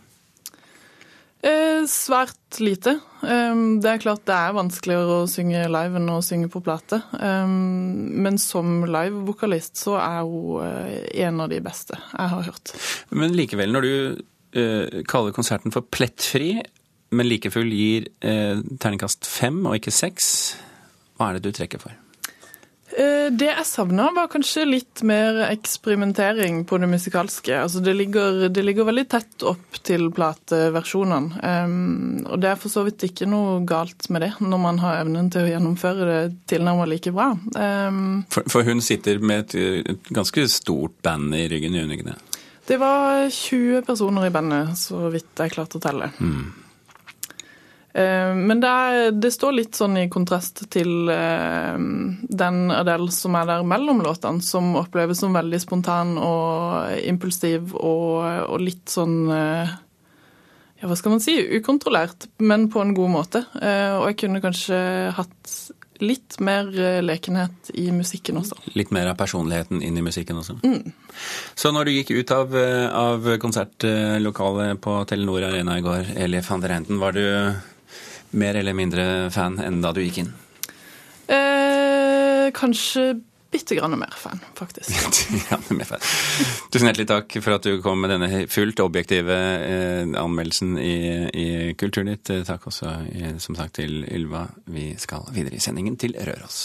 Eh, 1.41 1.87
svært 1.89 2.59
lite. 2.61 2.99
det 3.23 3.89
er 3.89 4.01
klart 4.03 4.27
det 4.29 4.35
er 4.37 4.53
vanskeligere 4.53 5.23
å 5.23 5.29
synge 5.31 5.63
live 5.73 5.97
enn 5.97 6.11
å 6.13 6.19
synge 6.25 6.51
på 6.53 6.61
plate. 6.61 7.01
men 7.17 8.37
som 8.39 8.85
livevokalist 8.85 9.81
så 9.81 9.97
er 9.97 10.21
hun 10.21 10.67
eh, 10.67 11.25
en 11.25 11.41
av 11.41 11.49
de 11.49 11.63
beste 11.65 11.97
jeg 11.97 12.35
har 12.35 12.45
hørt. 12.51 12.75
Men 13.09 13.33
likevel, 13.33 13.73
når 13.73 13.87
du 13.87 13.95
uh, 14.57 15.01
kaller 15.09 15.33
konserten 15.33 15.73
for 15.73 15.81
plettfri, 15.81 16.59
men 17.11 17.27
like 17.27 17.51
full 17.51 17.73
gir 17.73 18.11
uh, 18.21 18.61
terningkast 18.77 19.25
fem 19.27 19.65
og 19.65 19.79
ikke 19.79 19.95
seks, 19.95 20.29
hva 21.21 21.31
er 21.31 21.39
det 21.39 21.51
du 21.51 21.59
trekker 21.61 21.83
for? 21.83 21.93
Eh, 22.91 23.31
det 23.33 23.47
jeg 23.47 23.67
savna, 23.67 24.09
var 24.15 24.31
kanskje 24.33 24.65
litt 24.67 25.03
mer 25.07 25.45
eksperimentering 25.47 26.65
på 26.67 26.79
det 26.83 26.89
musikalske. 26.91 27.55
Altså 27.63 27.83
det, 27.85 27.95
ligger, 27.95 28.49
det 28.51 28.65
ligger 28.65 28.89
veldig 28.89 29.05
tett 29.13 29.45
opp 29.47 29.79
til 29.87 30.09
plateversjonene. 30.15 31.39
Um, 31.39 32.25
og 32.27 32.41
det 32.43 32.51
er 32.51 32.59
for 32.59 32.73
så 32.73 32.83
vidt 32.87 33.05
ikke 33.07 33.29
noe 33.31 33.61
galt 33.69 34.09
med 34.11 34.25
det, 34.27 34.33
når 34.43 34.63
man 34.65 34.81
har 34.83 35.05
evnen 35.05 35.31
til 35.31 35.47
å 35.47 35.53
gjennomføre 35.53 36.09
det 36.09 36.25
tilnærmet 36.51 36.91
like 36.91 37.15
bra. 37.15 37.31
Um, 37.55 38.25
for, 38.33 38.49
for, 38.51 38.67
hun 38.67 38.83
sitter 38.83 39.23
med 39.23 39.47
et, 39.47 39.87
et, 39.95 40.11
ganske 40.11 40.49
stort 40.51 40.99
band 41.07 41.37
i 41.37 41.47
ryggen, 41.53 41.77
gjør 41.79 41.87
hun 41.87 41.99
ikke 41.99 42.11
det? 42.11 42.19
Det 42.71 42.79
var 42.79 43.29
20 43.35 43.87
personer 43.87 44.27
i 44.27 44.35
bandet, 44.35 44.75
så 44.79 45.09
vidt 45.15 45.39
jeg 45.39 45.55
klarte 45.55 45.79
å 45.79 45.83
telle. 45.83 46.11
Mm. 46.19 46.60
Eh, 47.93 48.35
men 48.35 48.61
det, 48.63 48.69
er, 48.71 49.11
det, 49.11 49.33
står 49.35 49.57
litt 49.57 49.79
sånn 49.79 49.99
i 49.99 50.07
kontrast 50.13 50.63
til 50.71 51.11
eh, 51.11 51.75
den 51.75 52.61
Adele 52.71 53.11
som 53.15 53.35
er 53.39 53.49
der 53.51 53.67
mellom 53.67 54.03
låtene, 54.05 54.45
som 54.47 54.77
oppleves 54.79 55.23
som 55.25 55.35
veldig 55.35 55.63
spontan 55.63 56.15
og 56.23 56.95
impulsiv 57.03 57.75
og, 57.75 58.23
og 58.47 58.63
litt 58.63 58.87
sånn 58.93 59.19
eh, 59.35 59.75
ja, 60.81 60.87
hva 60.89 60.97
skal 60.97 61.17
man 61.17 61.25
si, 61.25 61.35
ukontrollert, 61.59 62.31
men 62.39 62.71
på 62.73 62.81
en 62.81 62.95
god 62.97 63.11
måte. 63.13 63.43
Og 63.53 64.07
jeg 64.09 64.17
kunne 64.23 64.41
kanskje 64.41 64.79
hatt 65.13 65.51
litt 66.01 66.39
mer 66.41 66.71
lekenhet 67.05 67.69
i 67.77 67.91
musikken 67.93 68.39
også. 68.41 68.57
Litt 68.81 68.89
mer 68.97 69.11
av 69.11 69.19
personligheten 69.21 69.83
inn 69.85 69.99
i 70.01 70.05
musikken 70.07 70.41
også? 70.41 70.57
Mm. 70.65 70.95
Så 71.53 71.75
når 71.77 71.85
du 71.85 71.93
gikk 71.99 72.15
ut 72.17 72.33
av, 72.33 72.57
av 72.97 73.29
konsertlokalet 73.45 74.81
på 74.81 74.97
Telenor 75.11 75.51
Arena 75.51 75.77
i 75.77 75.85
går, 75.85 76.15
Eli 76.17 76.41
van 76.49 76.65
der 76.65 76.75
Henten, 76.79 77.03
var 77.03 77.13
du 77.13 77.29
mer 78.31 78.61
eller 78.61 78.77
mindre 78.77 79.05
fan 79.35 79.59
enn 79.63 79.81
da 79.85 79.93
du 79.97 80.03
gikk 80.05 80.23
inn? 80.25 80.31
Eh, 81.31 82.51
kanskje 82.57 83.21
bitte 83.51 83.75
grann 83.75 83.97
mer 83.99 84.15
fan, 84.17 84.41
faktisk. 84.55 84.91
mer 85.75 85.89
fan. 85.89 86.03
Tusen 86.71 86.91
hjertelig 86.91 87.09
takk 87.11 87.39
for 87.43 87.57
at 87.57 87.67
du 87.67 87.81
kom 87.83 88.03
med 88.03 88.13
denne 88.15 88.45
fullt 88.51 88.83
objektive 88.85 89.37
eh, 89.67 90.05
anmeldelsen 90.07 90.77
i, 90.79 90.95
i 91.35 91.49
Kulturnytt. 91.79 92.31
Takk 92.47 92.71
også 92.71 92.95
eh, 93.11 93.35
som 93.43 93.59
sagt 93.59 93.79
til 93.81 94.05
Ylva. 94.07 94.47
Vi 94.71 94.93
skal 95.03 95.27
videre 95.35 95.59
i 95.59 95.65
sendingen 95.65 95.99
til 96.01 96.15
Røros. 96.19 96.63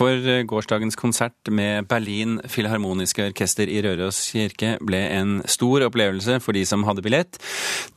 For 0.00 0.16
eh, 0.16 0.46
gårsdagens 0.48 0.96
konsert 0.96 1.50
med 1.52 1.84
Berlin 1.90 2.38
Filharmoniske 2.48 3.26
Orkester 3.28 3.68
i 3.68 3.82
Røros 3.84 4.22
kirke 4.32 4.78
ble 4.80 5.02
en 5.12 5.34
stor 5.44 5.84
opplevelse 5.90 6.38
for 6.40 6.56
de 6.56 6.64
som 6.64 6.86
hadde 6.88 7.04
billett. 7.04 7.36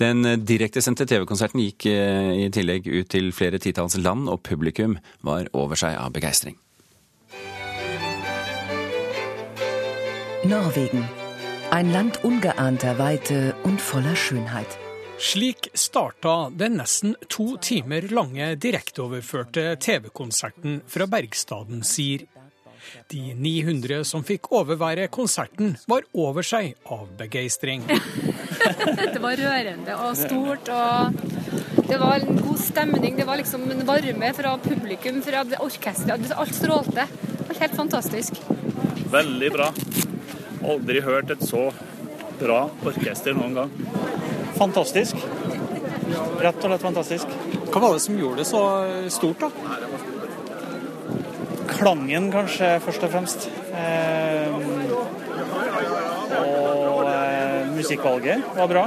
Den 0.02 0.26
direktesendte 0.44 1.08
TV-konserten 1.08 1.64
gikk 1.64 1.88
eh, 1.88 2.44
i 2.44 2.52
tillegg 2.52 2.92
ut 2.92 3.12
til 3.14 3.32
flere 3.32 3.62
titalls 3.64 3.96
land, 3.96 4.28
og 4.28 4.44
publikum 4.44 4.98
var 5.24 5.48
over 5.56 5.80
seg 5.80 5.96
av 5.96 6.12
begeistring. 6.12 6.60
Norwegen. 10.44 11.08
Ein 11.72 11.94
Land 11.94 12.20
ungeahnter 12.24 13.00
Weite 13.00 13.56
und 13.64 13.80
voller 13.80 14.16
Schönheit. 14.16 14.83
Slik 15.24 15.68
starta 15.74 16.50
den 16.50 16.74
nesten 16.82 17.14
to 17.32 17.54
timer 17.64 18.04
lange 18.12 18.50
direkteoverførte 18.60 19.78
TV-konserten 19.80 20.82
fra 20.88 21.06
Bergstaden 21.08 21.80
Sir. 21.88 22.26
De 23.08 23.22
900 23.32 24.02
som 24.04 24.26
fikk 24.28 24.50
overvære 24.52 25.08
konserten, 25.16 25.78
var 25.88 26.04
over 26.12 26.44
seg 26.44 26.74
av 26.92 27.08
begeistring. 27.22 27.86
det 29.14 29.22
var 29.24 29.40
rørende 29.40 29.96
og 29.96 30.20
stort. 30.20 30.68
og 30.68 31.16
Det 31.88 32.02
var 32.04 32.20
en 32.20 32.44
god 32.44 32.60
stemning. 32.60 33.16
Det 33.16 33.28
var 33.30 33.40
liksom 33.40 33.64
en 33.72 33.86
varme 33.88 34.34
fra 34.36 34.58
publikum, 34.68 35.22
fra 35.24 35.46
orkesteret. 35.64 36.36
Alt 36.36 36.60
strålte. 36.60 37.08
Det 37.08 37.48
var 37.48 37.64
helt 37.64 37.80
fantastisk. 37.80 38.44
Veldig 39.16 39.56
bra. 39.56 39.72
Aldri 40.68 41.00
hørt 41.08 41.32
et 41.32 41.48
så 41.48 41.70
bra 42.44 42.66
orkester 42.84 43.40
noen 43.40 43.62
gang. 43.62 44.13
Fantastisk. 44.64 45.18
Rett 46.40 46.62
og 46.62 46.70
slett 46.70 46.84
fantastisk. 46.86 47.32
Hva 47.74 47.82
var 47.84 47.98
det 47.98 48.04
som 48.06 48.16
gjorde 48.16 48.40
det 48.40 48.46
så 48.48 48.62
stort, 49.12 49.44
da? 49.44 49.50
Klangen, 51.74 52.30
kanskje, 52.32 52.70
først 52.86 53.04
og 53.04 53.12
fremst. 53.12 53.50
Eh, 53.76 54.56
og 56.40 57.04
eh, 57.10 57.74
musikkvalget 57.76 58.56
var 58.56 58.72
bra. 58.72 58.86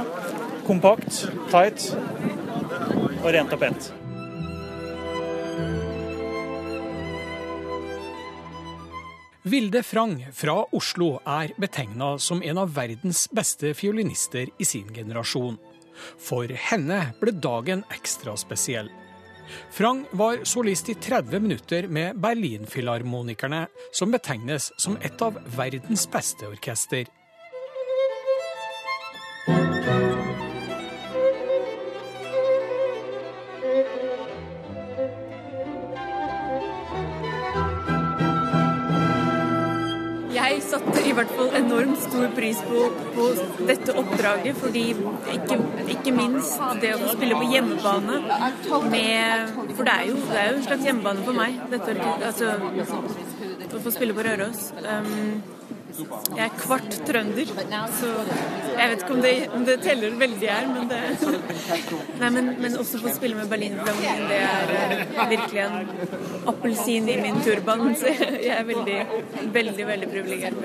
Kompakt, 0.65 1.27
tight 1.53 1.91
og 3.21 3.29
rent 3.37 3.53
og 3.53 3.61
pent. 3.61 3.91
Vilde 9.47 9.79
Frang 9.85 10.17
fra 10.35 10.57
Oslo 10.75 11.21
er 11.23 11.53
betegna 11.55 12.17
som 12.19 12.41
en 12.43 12.57
av 12.59 12.73
verdens 12.75 13.27
beste 13.31 13.71
fiolinister 13.77 14.49
i 14.59 14.65
sin 14.67 14.89
generasjon. 14.91 15.55
For 15.97 16.47
henne 16.69 17.01
ble 17.21 17.33
dagen 17.33 17.83
ekstra 17.93 18.35
spesiell. 18.39 18.89
Frang 19.71 20.03
var 20.11 20.43
solist 20.43 20.89
i 20.91 20.95
30 20.99 21.39
minutter 21.39 21.87
med 21.87 22.19
Berlinfilharmonikerne, 22.19 23.67
som 23.91 24.11
betegnes 24.11 24.71
som 24.77 24.97
et 25.01 25.21
av 25.23 25.39
verdens 25.55 26.07
beste 26.11 26.49
orkester. 26.49 27.07
Pris 42.47 42.61
på, 42.69 42.91
på 43.15 43.25
dette 43.67 43.93
oppdraget, 43.99 44.55
fordi 44.57 44.85
ikke, 45.33 45.57
ikke, 45.91 46.13
minst 46.15 46.61
det 46.81 46.93
å 46.95 47.11
spille 47.11 47.35
på 47.35 47.49
hjemmebane 47.51 48.21
med 48.91 49.51
For 49.75 49.83
det 49.87 49.93
er 49.93 50.07
jo, 50.07 50.15
det 50.29 50.39
er 50.41 50.49
jo 50.51 50.55
en 50.55 50.65
slags 50.69 50.87
hjemmebane 50.87 51.27
for 51.27 51.37
meg, 51.37 51.59
dette, 51.73 51.97
altså, 52.15 52.55
å 53.67 53.83
få 53.83 53.93
spille 53.93 54.15
på 54.15 54.25
Røros. 54.27 54.69
Um, 54.79 55.56
jeg 55.97 56.43
er 56.43 56.53
kvart 56.59 56.97
trønder, 57.07 57.49
så 57.97 58.09
jeg 58.77 58.89
vet 58.91 59.03
ikke 59.03 59.13
om 59.15 59.21
det, 59.23 59.33
om 59.55 59.63
det 59.65 59.77
teller 59.81 60.17
veldig 60.19 60.49
her, 60.51 60.67
men 60.69 60.89
det 60.91 60.99
Nei, 62.17 62.29
men, 62.33 62.49
men 62.61 62.75
også 62.79 62.99
få 63.01 63.11
spille 63.13 63.37
med 63.37 63.49
berlinflammen, 63.51 64.23
det 64.29 64.37
er 64.41 64.93
uh, 65.07 65.23
virkelig 65.29 65.61
en 65.63 65.77
appelsin 66.49 67.09
i 67.11 67.17
min 67.21 67.39
turban. 67.45 67.83
Så 67.97 68.11
jeg 68.11 68.53
er 68.53 68.65
veldig, 68.67 68.97
veldig, 69.53 69.85
veldig 69.87 70.09
privilegert. 70.11 70.59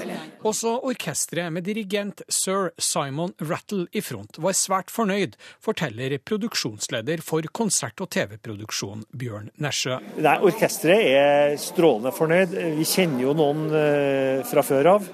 Også 0.49 0.75
orkesteret 0.89 1.53
med 1.55 1.67
dirigent 1.67 2.23
sir 2.33 2.71
Simon 2.81 3.35
Rattle 3.41 3.87
i 3.93 4.03
front 4.05 4.41
var 4.43 4.57
svært 4.59 4.93
fornøyd, 4.93 5.37
forteller 5.63 6.17
produksjonsleder 6.25 7.25
for 7.25 7.47
konsert- 7.55 8.01
og 8.05 8.11
TV-produksjon 8.15 9.07
Bjørn 9.17 9.51
Nesjø. 9.63 9.99
Nei, 10.23 10.39
Orkesteret 10.43 11.13
er 11.13 11.59
strålende 11.61 12.15
fornøyd. 12.17 12.57
Vi 12.79 12.89
kjenner 12.89 13.27
jo 13.29 13.37
noen 13.39 13.67
uh, 13.73 14.47
fra 14.49 14.65
før 14.67 14.95
av. 14.97 15.13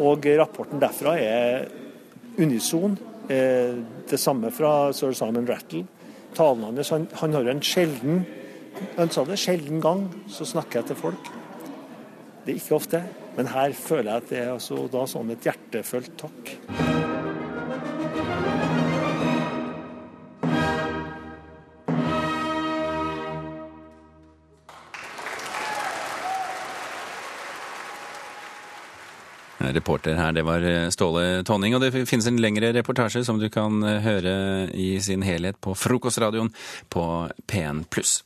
Og 0.00 0.26
rapporten 0.38 0.82
derfra 0.82 1.16
er 1.20 1.68
unison. 2.38 2.96
Eh, 3.30 3.76
det 4.10 4.20
samme 4.20 4.50
fra 4.52 4.92
sir 4.92 5.14
Simon 5.16 5.46
Rattle. 5.48 5.84
Talen 6.34 6.64
hans 6.66 6.90
han, 6.90 7.06
han 7.20 7.36
har 7.36 7.50
en 7.50 7.62
sjelden 7.62 8.24
han 8.96 9.10
sa 9.10 9.24
det, 9.24 9.38
sjelden 9.38 9.80
gang 9.82 10.06
så 10.30 10.46
snakker 10.48 10.80
jeg 10.80 10.90
til 10.90 10.98
folk. 10.98 11.30
Det 12.44 12.52
er 12.52 12.58
ikke 12.58 12.76
ofte, 12.76 13.02
men 13.36 13.52
her 13.54 13.76
føler 13.78 14.10
jeg 14.10 14.24
at 14.24 14.32
det 14.32 14.42
er 14.42 14.52
altså 14.56 14.84
da 14.92 15.06
sånn 15.08 15.32
et 15.34 15.46
hjertefølt 15.46 16.18
takk. 16.20 16.93
Reporter 29.74 30.18
her, 30.18 30.32
det 30.32 30.44
var 30.46 30.64
eh, 30.64 30.88
Ståle 30.94 31.42
Tonning. 31.46 31.76
Og 31.76 31.82
det 31.84 31.92
finnes 31.94 32.28
en 32.30 32.40
lengre 32.40 32.72
reportasje 32.76 33.24
som 33.26 33.40
du 33.42 33.48
kan 33.52 33.82
eh, 33.82 34.00
høre 34.04 34.34
i 34.72 34.94
sin 35.04 35.26
helhet 35.26 35.60
på 35.60 35.76
Frokostradioen 35.78 36.52
på 36.92 37.04
P1 37.50 37.84
pluss. 37.90 38.22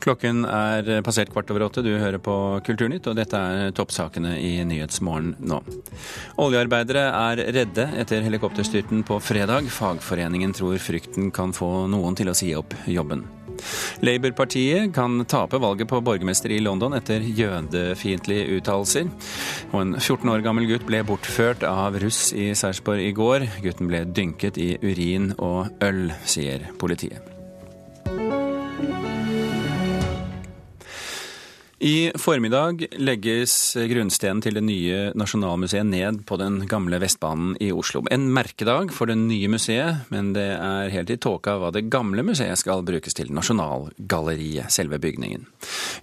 Klokken 0.00 0.44
er 0.48 1.02
passert 1.04 1.32
kvart 1.32 1.50
over 1.52 1.66
åtte. 1.66 1.84
Du 1.84 1.90
hører 1.92 2.20
på 2.22 2.34
Kulturnytt, 2.66 3.08
og 3.10 3.18
dette 3.18 3.36
er 3.36 3.74
toppsakene 3.76 4.36
i 4.40 4.54
Nyhetsmorgen 4.64 5.34
nå. 5.44 5.60
Oljearbeidere 6.40 7.04
er 7.10 7.44
redde 7.58 7.88
etter 8.00 8.24
helikopterstyrten 8.24 9.04
på 9.08 9.20
fredag. 9.22 9.68
Fagforeningen 9.72 10.56
tror 10.56 10.80
frykten 10.80 11.28
kan 11.34 11.52
få 11.56 11.86
noen 11.92 12.16
til 12.18 12.32
å 12.32 12.36
si 12.36 12.54
opp 12.56 12.76
jobben. 12.88 13.26
Labour-partiet 14.00 14.94
kan 14.94 15.24
tape 15.28 15.60
valget 15.60 15.90
på 15.90 16.00
borgermester 16.04 16.52
i 16.54 16.60
London 16.64 16.96
etter 16.96 17.20
jødefiendtlige 17.20 18.56
uttalelser. 18.56 19.10
Og 19.72 19.82
en 19.82 19.96
14 19.98 20.32
år 20.32 20.44
gammel 20.46 20.68
gutt 20.70 20.86
ble 20.88 21.02
bortført 21.06 21.66
av 21.68 21.98
russ 22.00 22.30
i 22.32 22.50
Sarpsborg 22.56 23.04
i 23.04 23.12
går. 23.16 23.48
Gutten 23.64 23.90
ble 23.90 24.06
dynket 24.08 24.60
i 24.60 24.72
urin 24.80 25.34
og 25.36 25.84
øl, 25.84 26.08
sier 26.24 26.70
politiet. 26.80 27.20
I 31.82 32.12
formiddag 32.14 32.82
legges 33.00 33.54
grunnstenen 33.88 34.42
til 34.44 34.58
det 34.58 34.62
nye 34.66 34.96
Nasjonalmuseet 35.16 35.86
ned 35.88 36.18
på 36.28 36.36
den 36.36 36.58
gamle 36.68 36.98
Vestbanen 37.00 37.54
i 37.56 37.70
Oslo. 37.72 38.02
En 38.12 38.26
merkedag 38.36 38.92
for 38.92 39.08
det 39.08 39.16
nye 39.16 39.48
museet, 39.48 40.02
men 40.12 40.34
det 40.36 40.44
er 40.58 40.92
helt 40.92 41.12
i 41.14 41.16
tåka 41.16 41.54
hva 41.56 41.70
det 41.72 41.86
gamle 41.88 42.20
museet 42.28 42.60
skal 42.60 42.84
brukes 42.84 43.16
til. 43.16 43.32
Nasjonalgalleriet, 43.32 44.68
selve 44.68 44.98
bygningen. 45.00 45.46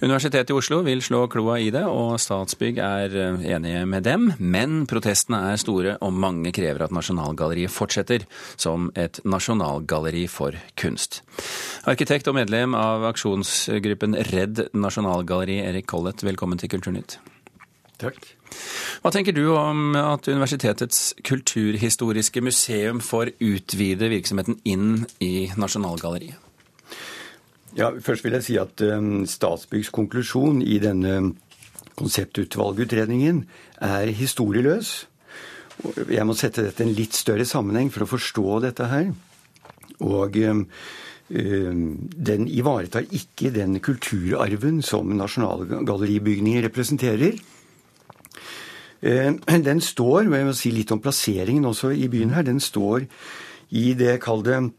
Universitetet 0.02 0.50
i 0.50 0.58
Oslo 0.58 0.80
vil 0.88 1.04
slå 1.06 1.28
kloa 1.30 1.60
i 1.62 1.70
det, 1.70 1.86
og 1.86 2.18
Statsbygg 2.26 2.82
er 2.82 3.14
enige 3.38 3.86
med 3.86 4.10
dem. 4.10 4.32
Men 4.42 4.88
protestene 4.90 5.44
er 5.52 5.62
store, 5.62 6.00
og 6.02 6.18
mange 6.18 6.56
krever 6.58 6.88
at 6.88 6.98
Nasjonalgalleriet 6.98 7.74
fortsetter 7.74 8.26
som 8.58 8.90
et 8.98 9.22
nasjonalgalleri 9.30 10.26
for 10.26 10.58
kunst. 10.74 11.22
Arkitekt 11.86 12.26
og 12.34 12.40
medlem 12.42 12.74
av 12.74 13.06
aksjonsgruppen 13.14 14.18
Redd 14.34 14.66
Nasjonalgalleri, 14.74 15.67
Erik 15.68 15.88
Collett, 15.92 16.24
velkommen 16.24 16.60
til 16.60 16.72
Kulturnytt. 16.72 17.18
Takk. 17.98 18.20
Hva 19.02 19.12
tenker 19.14 19.34
du 19.34 19.48
om 19.58 19.96
at 19.98 20.28
Universitetets 20.30 21.16
kulturhistoriske 21.26 22.44
museum 22.46 23.02
får 23.04 23.34
utvide 23.44 24.10
virksomheten 24.14 24.60
inn 24.70 25.08
i 25.24 25.50
Nasjonalgalleriet? 25.58 26.38
Ja, 27.78 27.92
først 28.02 28.26
vil 28.26 28.38
jeg 28.38 28.46
si 28.46 28.56
at 28.58 28.82
um, 28.86 29.26
Statsbyggs 29.30 29.92
konklusjon 29.94 30.64
i 30.66 30.80
denne 30.82 31.34
konseptutvalgutredningen 31.98 33.44
er 33.86 34.14
historieløs. 34.18 34.94
Jeg 36.10 36.26
må 36.26 36.34
sette 36.38 36.66
dette 36.66 36.86
i 36.86 36.88
en 36.88 36.96
litt 36.98 37.18
større 37.18 37.46
sammenheng 37.46 37.92
for 37.94 38.06
å 38.06 38.10
forstå 38.10 38.62
dette 38.66 38.88
her. 38.90 39.12
Og 40.06 40.40
um, 40.50 40.64
den 41.30 42.48
ivaretar 42.48 43.04
ikke 43.12 43.52
den 43.52 43.80
kulturarven 43.84 44.82
som 44.86 45.10
nasjonalgalleribygninger 45.18 46.64
representerer. 46.64 47.36
Den 49.02 49.82
står, 49.84 50.26
og 50.26 50.38
jeg 50.38 50.48
må 50.48 50.54
si 50.58 50.72
litt 50.72 50.92
om 50.96 51.02
plasseringen 51.04 51.68
også 51.68 51.92
i 51.92 52.08
byen 52.10 52.32
her, 52.34 52.48
den 52.48 52.62
står 52.64 53.06
i 53.76 53.92
det 54.00 54.22
kalde 54.24 54.70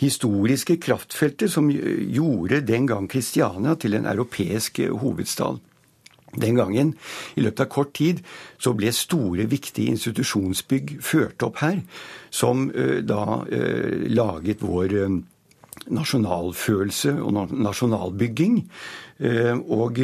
historiske 0.00 0.76
kraftfeltet 0.82 1.52
som 1.52 1.70
gjorde 1.70 2.58
den 2.66 2.88
gang 2.90 3.06
Kristiania 3.08 3.76
til 3.78 3.94
en 3.94 4.08
europeisk 4.10 4.82
hovedstad. 4.90 5.60
Den 6.34 6.58
gangen, 6.58 6.96
i 7.38 7.44
løpet 7.44 7.60
av 7.62 7.70
kort 7.70 7.92
tid, 7.94 8.18
så 8.58 8.72
ble 8.74 8.90
store, 8.90 9.46
viktige 9.46 9.92
institusjonsbygg 9.94 10.96
ført 10.98 11.44
opp 11.46 11.62
her, 11.62 11.78
som 12.34 12.66
da 13.06 13.44
laget 14.10 14.64
vår 14.66 14.96
nasjonalfølelse 15.90 17.16
og 17.22 17.52
nasjonalbygging. 17.52 18.60
Og 19.74 20.00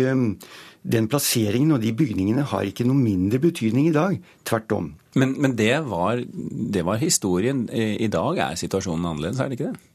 den 0.81 1.09
plasseringen 1.13 1.75
og 1.77 1.83
de 1.83 1.93
bygningene 1.97 2.47
har 2.49 2.69
ikke 2.69 2.87
noe 2.89 2.97
mindre 2.97 3.41
betydning 3.43 3.91
i 3.91 3.95
dag. 3.95 4.17
Tvert 4.49 4.73
om. 4.73 4.91
Men, 5.19 5.35
men 5.43 5.57
det, 5.59 5.75
var, 5.91 6.23
det, 6.23 6.85
var, 6.87 7.01
historien. 7.03 7.67
I 7.73 8.09
dag 8.13 8.39
er 8.39 8.61
situasjonen 8.61 9.09
annerledes, 9.11 9.41
er 9.41 9.51
det 9.51 9.59
ikke 9.59 9.73
det? 9.73 9.87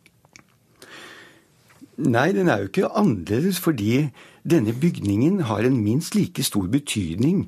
Nei, 1.95 2.31
den 2.35 2.51
er 2.51 2.59
jo 2.59 2.69
ikke 2.69 2.91
annerledes 2.91 3.61
fordi 3.63 4.09
denne 4.43 4.75
bygningen 4.75 5.45
har 5.47 5.63
en 5.63 5.77
minst 5.79 6.15
like 6.15 6.43
stor 6.43 6.67
betydning 6.67 7.45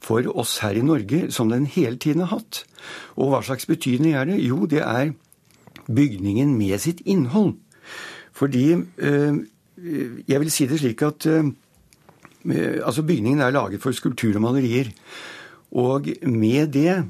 for 0.00 0.24
oss 0.32 0.58
her 0.64 0.78
i 0.80 0.84
Norge 0.84 1.28
som 1.30 1.50
den 1.52 1.66
hele 1.68 2.00
tiden 2.00 2.24
har 2.24 2.38
hatt. 2.38 2.64
Og 3.20 3.34
hva 3.34 3.42
slags 3.44 3.68
betydning 3.68 4.16
er 4.16 4.24
det? 4.32 4.40
Jo, 4.40 4.64
det 4.64 4.80
er 4.80 5.12
bygningen 5.86 6.56
med 6.56 6.80
sitt 6.80 7.04
innhold. 7.04 7.58
Fordi 8.40 8.66
øh, 8.74 9.40
Jeg 10.28 10.40
vil 10.40 10.50
si 10.52 10.66
det 10.68 10.80
slik 10.80 11.02
at 11.02 11.26
øh, 11.26 11.52
altså 12.84 13.02
bygningen 13.02 13.40
er 13.40 13.54
laget 13.54 13.80
for 13.80 13.92
skulptur 13.96 14.34
og 14.34 14.42
malerier. 14.42 14.92
Og 15.70 16.08
med 16.24 16.72
det 16.72 17.04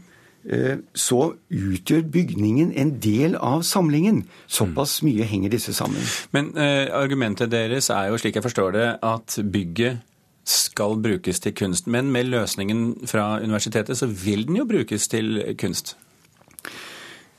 Eh, 0.44 0.78
så 0.96 1.34
utgjør 1.52 2.06
bygningen 2.08 2.72
en 2.72 2.94
del 3.02 3.37
av 3.37 3.60
samlingen. 3.66 4.22
Såpass 4.49 5.02
mye 5.04 5.26
henger 5.28 5.52
disse 5.52 5.75
sammen. 5.76 6.00
Men 6.32 6.54
eh, 6.56 6.88
argumentet 6.96 7.52
deres 7.52 7.90
er 7.92 8.08
jo, 8.08 8.20
slik 8.20 8.38
jeg 8.38 8.46
forstår 8.46 8.72
det, 8.76 8.87
at 9.04 9.37
bygget 9.52 10.00
skal 10.49 10.96
brukes 11.02 11.42
til 11.44 11.54
kunst. 11.54 11.90
Men 11.92 12.08
med 12.12 12.30
løsningen 12.32 13.06
fra 13.10 13.34
universitetet 13.42 14.00
så 14.00 14.08
vil 14.08 14.46
den 14.49 14.62
jo 14.62 14.64
brukes 14.68 15.10
til 15.12 15.42
kunst? 15.60 15.99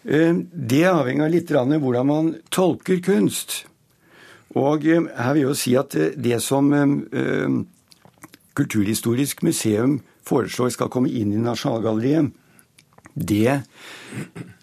Eh, 0.06 0.38
det 0.54 0.86
avhenger 0.94 1.34
litt 1.34 1.50
av 1.58 1.74
hvordan 1.74 2.08
man 2.08 2.32
tolker 2.54 3.02
kunst. 3.02 3.64
Og 4.60 4.86
eh, 4.86 5.08
her 5.16 5.34
vil 5.34 5.44
jeg 5.44 5.50
jo 5.50 5.58
si 5.58 5.76
at 5.80 5.96
det 6.18 6.42
som 6.44 6.72
Kulturhistorisk 8.52 9.44
museum 9.48 10.02
foreslår 10.28 10.74
skal 10.76 10.90
komme 10.92 11.10
inn 11.10 11.32
i 11.32 11.40
Nasjonalgalleriet, 11.40 12.34
det 13.16 13.62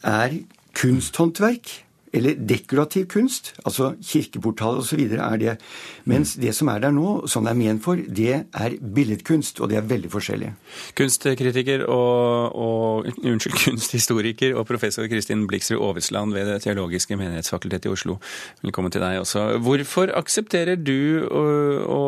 er 0.04 0.34
kunsthåndverk. 0.76 1.87
Eller 2.12 2.38
dekorativ 2.48 3.06
kunst, 3.12 3.52
altså 3.64 3.92
kirkeportal 4.04 4.80
osv. 4.82 5.00
er 5.12 5.36
det. 5.36 5.56
Mens 6.04 6.34
det 6.40 6.54
som 6.56 6.68
er 6.72 6.78
der 6.78 6.94
nå, 6.94 7.26
som 7.26 7.44
det 7.44 7.52
er 7.52 7.58
ment 7.58 7.84
for, 7.84 7.96
det 7.96 8.44
er 8.54 8.76
billedkunst, 8.94 9.60
og 9.60 9.70
det 9.70 9.78
er 9.78 9.88
veldig 9.88 10.10
forskjellig. 10.12 10.52
Kunstkritiker 10.96 11.84
og, 11.84 12.56
og 12.56 13.06
unnskyld, 13.32 13.58
kunsthistoriker 13.64 14.56
og 14.56 14.66
professor 14.66 15.06
Kristin 15.06 15.46
Bliksrud 15.46 15.82
Aavitsland 15.82 16.34
ved 16.34 16.46
Det 16.52 16.62
teologiske 16.62 17.16
menighetsfakultetet 17.16 17.90
i 17.90 17.92
Oslo, 17.92 18.16
velkommen 18.62 18.92
til 18.92 19.04
deg 19.04 19.20
også. 19.20 19.58
Hvorfor 19.62 20.12
aksepterer 20.16 20.76
du 20.80 21.28
å 21.28 22.04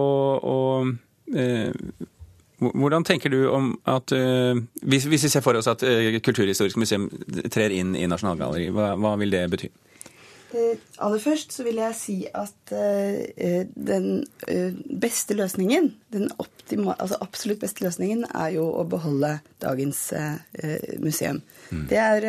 hvordan 2.60 3.04
tenker 3.04 3.32
du 3.32 3.48
om 3.48 3.72
at 3.88 4.12
uh, 4.12 4.58
hvis, 4.82 5.06
vi 5.08 5.18
ser 5.18 5.40
for 5.44 5.56
oss 5.56 5.68
at 5.70 5.82
uh, 5.86 6.18
Kulturhistorisk 6.20 6.76
museum 6.80 7.08
trer 7.52 7.72
inn 7.72 7.94
i 7.96 8.08
Nasjonalgalleriet, 8.10 8.74
hva, 8.76 8.92
hva, 9.00 9.14
vil 9.20 9.32
det 9.32 9.46
bety? 9.52 9.70
Uh, 10.50 10.74
aller 10.98 11.22
først 11.22 11.54
så 11.54 11.66
vil 11.66 11.80
jeg 11.80 11.96
si 11.98 12.16
at 12.34 12.72
den 13.90 14.08
beste 15.02 15.34
løsningen, 15.34 15.90
den 16.12 16.30
optima, 16.38 16.94
altså 16.98 17.18
absolutt 17.22 17.62
beste 17.62 17.84
løsningen, 17.84 18.24
er 18.30 18.54
jo 18.56 18.66
å 18.78 18.84
beholde 18.86 19.32
dagens 19.62 20.02
museum. 21.02 21.40
Mm. 21.70 21.86
Det, 21.90 21.98
er, 21.98 22.26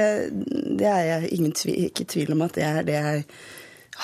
det 0.82 0.88
er 0.90 1.04
jeg 1.10 1.34
ingen 1.38 1.54
tvi, 1.58 1.76
ikke 1.90 2.10
tvil 2.10 2.34
om 2.34 2.46
at 2.48 2.58
det 2.58 2.66
er 2.66 2.88
det 2.88 2.98
jeg 2.98 3.26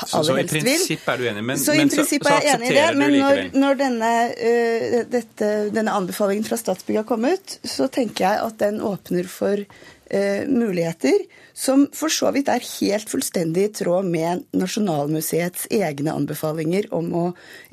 så, 0.05 0.21
så, 0.23 0.37
i 0.37 0.45
prinsipp 0.47 1.07
er 1.09 1.19
du 1.19 1.27
enig, 1.31 1.43
men, 1.47 1.59
så, 1.59 1.73
men 1.77 1.89
så, 1.89 2.03
så 2.05 2.19
aksepterer 2.21 2.93
det, 2.93 2.99
men? 2.99 3.17
Når, 3.17 3.41
når 3.57 3.79
denne, 3.81 4.13
uh, 4.37 4.97
dette, 5.09 5.51
denne, 5.73 5.95
anbefalingen 5.97 6.45
fra 6.47 6.59
Statsbygg 6.59 7.01
har 7.01 7.07
kommet, 7.09 7.57
så 7.65 7.89
tenker 7.91 8.27
jeg 8.27 8.45
at 8.45 8.59
den 8.61 8.81
åpner 8.85 9.29
for 9.31 9.63
uh, 9.63 10.41
muligheter 10.47 11.25
som 11.57 11.87
for 11.97 12.13
så 12.13 12.29
vidt 12.35 12.51
er 12.53 12.61
helt 12.61 13.09
fullstendig 13.09 13.63
i 13.65 13.73
tråd 13.79 14.05
med 14.05 14.43
Nasjonalmuseets 14.53 15.71
egne 15.73 16.13
anbefalinger 16.13 16.91
om 16.93 17.09
å 17.17 17.23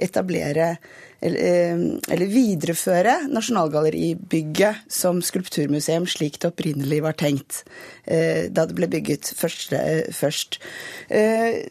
etablere 0.01 0.79
eller, 1.25 1.81
eller 2.13 2.31
videreføre 2.31 3.15
Nasjonalgalleribygget 3.33 4.85
som 4.93 5.23
skulpturmuseum 5.25 6.07
slik 6.11 6.41
det 6.43 6.51
opprinnelig 6.53 7.01
var 7.05 7.17
tenkt 7.21 7.63
eh, 8.05 8.51
da 8.53 8.67
det 8.69 8.77
ble 8.77 8.91
bygget 8.93 9.33
først. 9.39 9.75
først. 10.13 10.61
Eh, 11.09 11.65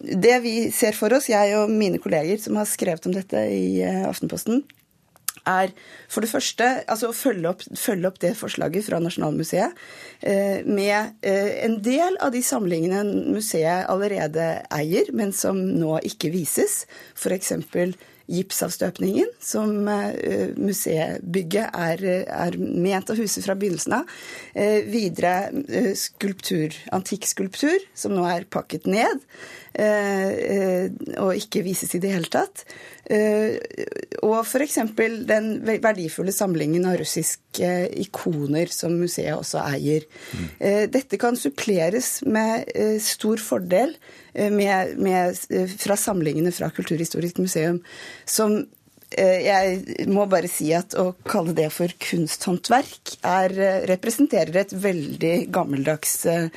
det 0.00 0.36
vi 0.42 0.54
ser 0.74 0.96
for 0.96 1.12
oss, 1.14 1.30
jeg 1.30 1.56
og 1.58 1.70
mine 1.70 2.02
kolleger 2.02 2.40
som 2.42 2.58
har 2.58 2.68
skrevet 2.68 3.06
om 3.06 3.16
dette 3.16 3.46
i 3.54 3.80
eh, 3.84 4.04
Aftenposten, 4.08 4.64
er 5.48 5.72
for 6.10 6.24
det 6.24 6.30
første 6.30 6.66
altså 6.90 7.10
å 7.10 7.16
følge 7.16 7.48
opp, 7.52 7.64
følge 7.78 8.08
opp 8.10 8.18
det 8.22 8.34
forslaget 8.38 8.86
fra 8.86 9.00
Nasjonalmuseet 9.02 9.78
eh, 10.20 10.66
med 10.66 11.16
eh, 11.26 11.64
en 11.64 11.78
del 11.84 12.18
av 12.20 12.34
de 12.34 12.42
samlingene 12.44 13.02
museet 13.32 13.88
allerede 13.90 14.52
eier, 14.74 15.10
men 15.16 15.32
som 15.36 15.56
nå 15.56 15.98
ikke 16.10 16.32
vises. 16.34 16.84
F.eks 17.16 17.54
gipsavstøpningen, 18.30 19.30
som 19.42 19.88
uh, 19.88 20.10
er, 20.90 22.04
er, 22.04 22.58
ment 22.58 23.10
å 23.10 23.18
huse 23.18 23.42
fra 23.44 23.56
begynnelsen 23.58 23.96
av. 24.00 24.18
Uh, 24.54 24.80
videre 24.90 25.34
uh, 25.50 25.92
skulptur, 25.98 26.76
antikkskulptur, 26.94 27.88
som 27.94 28.14
nå 28.16 28.26
er 28.30 28.48
pakket 28.50 28.90
ned. 28.90 29.26
og 31.22 31.36
ikke 31.38 31.60
vises 31.62 31.92
i 31.94 32.00
det 32.02 32.10
hele 32.10 32.26
tatt. 32.26 32.64
og 34.26 34.40
f.eks. 34.42 34.78
den 35.30 35.46
verdifulle 35.62 36.34
samlingen 36.34 36.88
av 36.90 36.96
russiske 36.98 37.70
ikoner 38.02 38.66
som 38.74 38.98
museet 38.98 39.38
også 39.38 39.62
eier. 39.62 40.08
Mm. 40.34 40.90
dette 40.90 41.20
kan 41.22 41.38
suppleres 41.38 42.18
med 42.26 42.66
stor 42.98 43.38
fordel 43.38 43.94
Eh, 44.29 44.29
med, 44.34 44.98
med, 44.98 45.38
eh, 45.50 45.70
fra 45.80 45.96
samlingene 45.96 46.52
fra 46.54 46.70
Kulturhistorisk 46.74 47.40
museum, 47.42 47.80
som 48.24 48.56
eh, 49.10 49.40
jeg 49.46 50.06
må 50.10 50.26
bare 50.30 50.50
si 50.50 50.70
at 50.76 50.94
å 50.98 51.10
kalle 51.28 51.56
det 51.56 51.70
for 51.74 51.92
kunsthåndverk 52.10 53.16
er, 53.26 53.56
representerer 53.90 54.62
et 54.62 54.76
veldig 54.76 55.34
gammeldags 55.54 56.14
eh, 56.30 56.48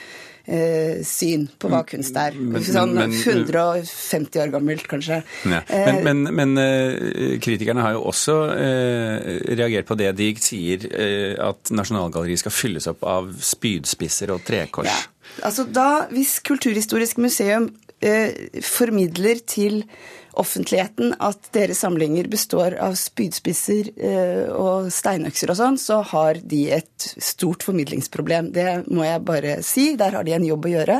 syn 1.07 1.45
på 1.55 1.69
hva 1.71 1.83
kunst 1.87 2.17
er. 2.19 2.35
Men, 2.35 2.65
sånn 2.67 2.97
men, 2.97 3.13
150 3.15 4.41
år 4.43 4.51
gammelt, 4.51 4.87
kanskje. 4.91 5.21
Ja. 5.47 5.61
Men, 6.03 6.25
men, 6.35 6.57
kritikerne 7.43 7.85
har 7.85 7.95
jo 7.95 8.03
også 8.11 8.35
eh, 8.57 9.29
reagert 9.55 9.87
på 9.87 9.97
det 9.99 10.11
de 10.19 10.29
sier, 10.43 10.87
eh, 10.91 11.33
at 11.39 11.71
Nasjonalgalleriet 11.73 12.43
skal 12.43 12.55
fylles 12.55 12.89
opp 12.91 13.05
av 13.07 13.31
spydspisser 13.43 14.33
og 14.33 14.43
trekors. 14.47 14.89
Ja. 14.89 14.99
Altså 15.47 15.65
da, 15.65 16.05
Hvis 16.13 16.37
Kulturhistorisk 16.45 17.17
museum 17.23 17.69
eh, 17.69 17.92
formidler 18.65 19.39
til 19.47 19.83
offentligheten 20.39 21.13
at 21.21 21.49
deres 21.53 21.81
samlinger 21.83 22.27
består 22.31 22.75
av 22.81 22.97
spydspisser 22.97 23.91
eh, 23.93 24.49
og 24.49 24.89
steinøkser 24.93 25.53
og 25.53 25.59
sånn, 25.59 25.79
så 25.81 26.01
har 26.13 26.39
de 26.41 26.65
et 26.79 27.07
stort 27.21 27.65
formidlingsproblem. 27.65 28.51
Det 28.55 28.83
må 28.89 29.05
jeg 29.05 29.25
bare 29.27 29.57
si. 29.65 29.91
Der 29.99 30.17
har 30.17 30.25
de 30.25 30.35
en 30.35 30.47
jobb 30.47 30.67
å 30.67 30.73
gjøre. 30.73 30.99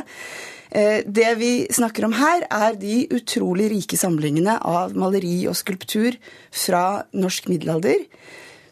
Eh, 0.70 1.00
det 1.06 1.34
vi 1.40 1.52
snakker 1.74 2.06
om 2.06 2.16
her, 2.18 2.46
er 2.50 2.78
de 2.78 3.04
utrolig 3.14 3.70
rike 3.74 3.98
samlingene 4.00 4.58
av 4.62 4.94
maleri 4.98 5.44
og 5.50 5.58
skulptur 5.58 6.18
fra 6.54 7.04
norsk 7.14 7.50
middelalder 7.50 8.06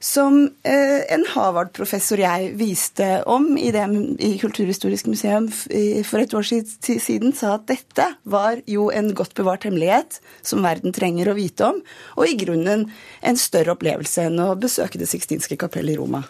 som 0.02 0.40
eh, 0.66 1.04
en 1.14 1.22
Harvard-professor 1.30 2.18
jeg 2.18 2.50
viste 2.58 3.06
om 3.30 3.52
i, 3.54 3.70
det, 3.74 3.84
i 4.18 4.32
Kulturhistorisk 4.40 5.06
museum 5.12 5.46
for 5.48 6.18
et 6.18 6.34
år 6.34 6.48
siden, 6.48 7.30
sa 7.38 7.54
at 7.54 7.68
dette 7.70 8.08
var 8.26 8.58
jo 8.66 8.88
en 8.90 9.12
godt 9.14 9.36
bevart 9.38 9.68
hemmelighet 9.68 10.18
som 10.42 10.66
verden 10.66 10.94
trenger 10.96 11.30
å 11.30 11.38
vite 11.38 11.70
om, 11.70 11.78
og 12.18 12.26
i 12.26 12.36
grunnen 12.40 12.88
en 13.22 13.38
større 13.38 13.76
opplevelse 13.76 14.26
enn 14.26 14.42
å 14.42 14.52
besøke 14.58 14.98
Det 14.98 15.08
sixtinske 15.10 15.56
kapell 15.60 15.92
i 15.92 15.96
Roma. 16.00 16.24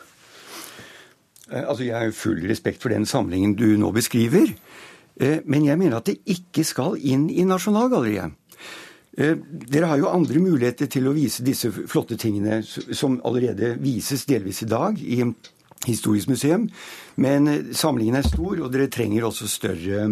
Eh, 1.52 1.64
altså, 1.64 1.84
Jeg 1.84 1.96
har 1.96 2.12
full 2.16 2.44
respekt 2.48 2.82
for 2.82 2.92
den 2.92 3.06
samlingen 3.06 3.56
du 3.56 3.76
nå 3.80 3.92
beskriver. 3.92 4.52
Eh, 5.20 5.40
men 5.44 5.64
jeg 5.64 5.78
mener 5.78 5.98
at 5.98 6.08
det 6.08 6.20
ikke 6.26 6.64
skal 6.64 6.96
inn 6.96 7.28
i 7.30 7.44
Nasjonalgalleriet. 7.44 8.36
Eh, 9.18 9.36
dere 9.68 9.90
har 9.90 10.00
jo 10.00 10.08
andre 10.08 10.40
muligheter 10.40 10.88
til 10.88 11.08
å 11.08 11.12
vise 11.12 11.44
disse 11.44 11.68
flotte 11.70 12.16
tingene 12.16 12.62
som 12.64 13.18
allerede 13.28 13.74
vises 13.82 14.24
delvis 14.28 14.64
i 14.64 14.70
dag 14.70 15.00
i 15.00 15.24
Historisk 15.82 16.30
museum. 16.30 16.68
Men 17.18 17.48
eh, 17.50 17.70
samlingen 17.74 18.20
er 18.20 18.26
stor, 18.26 18.54
og 18.62 18.70
dere 18.72 18.86
trenger 18.92 19.26
også 19.26 19.48
større, 19.50 20.04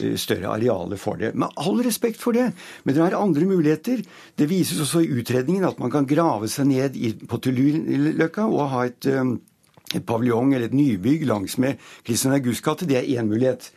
eh, 0.00 0.14
større 0.16 0.54
arealer 0.54 0.98
for 0.98 1.20
det. 1.20 1.34
Med 1.36 1.52
all 1.60 1.82
respekt 1.84 2.18
for 2.22 2.32
det, 2.32 2.48
men 2.82 2.96
dere 2.96 3.10
har 3.10 3.18
andre 3.20 3.46
muligheter. 3.46 4.00
Det 4.34 4.48
vises 4.50 4.80
også 4.80 5.04
i 5.04 5.10
utredningen 5.20 5.68
at 5.68 5.78
man 5.78 5.92
kan 5.92 6.08
grave 6.08 6.48
seg 6.48 6.70
ned 6.72 6.96
på 7.28 7.38
Tullinløkka 7.44 8.48
og 8.48 8.72
ha 8.72 8.86
et, 8.88 9.06
et 9.06 10.08
paviljong 10.08 10.56
eller 10.56 10.70
et 10.70 10.80
nybygg 10.80 11.28
langsmed 11.28 11.76
Kristian 12.02 12.34
Augusts 12.34 12.64
gate. 12.64 12.88
Det 12.88 12.96
er 13.02 13.20
én 13.20 13.28
mulighet. 13.28 13.68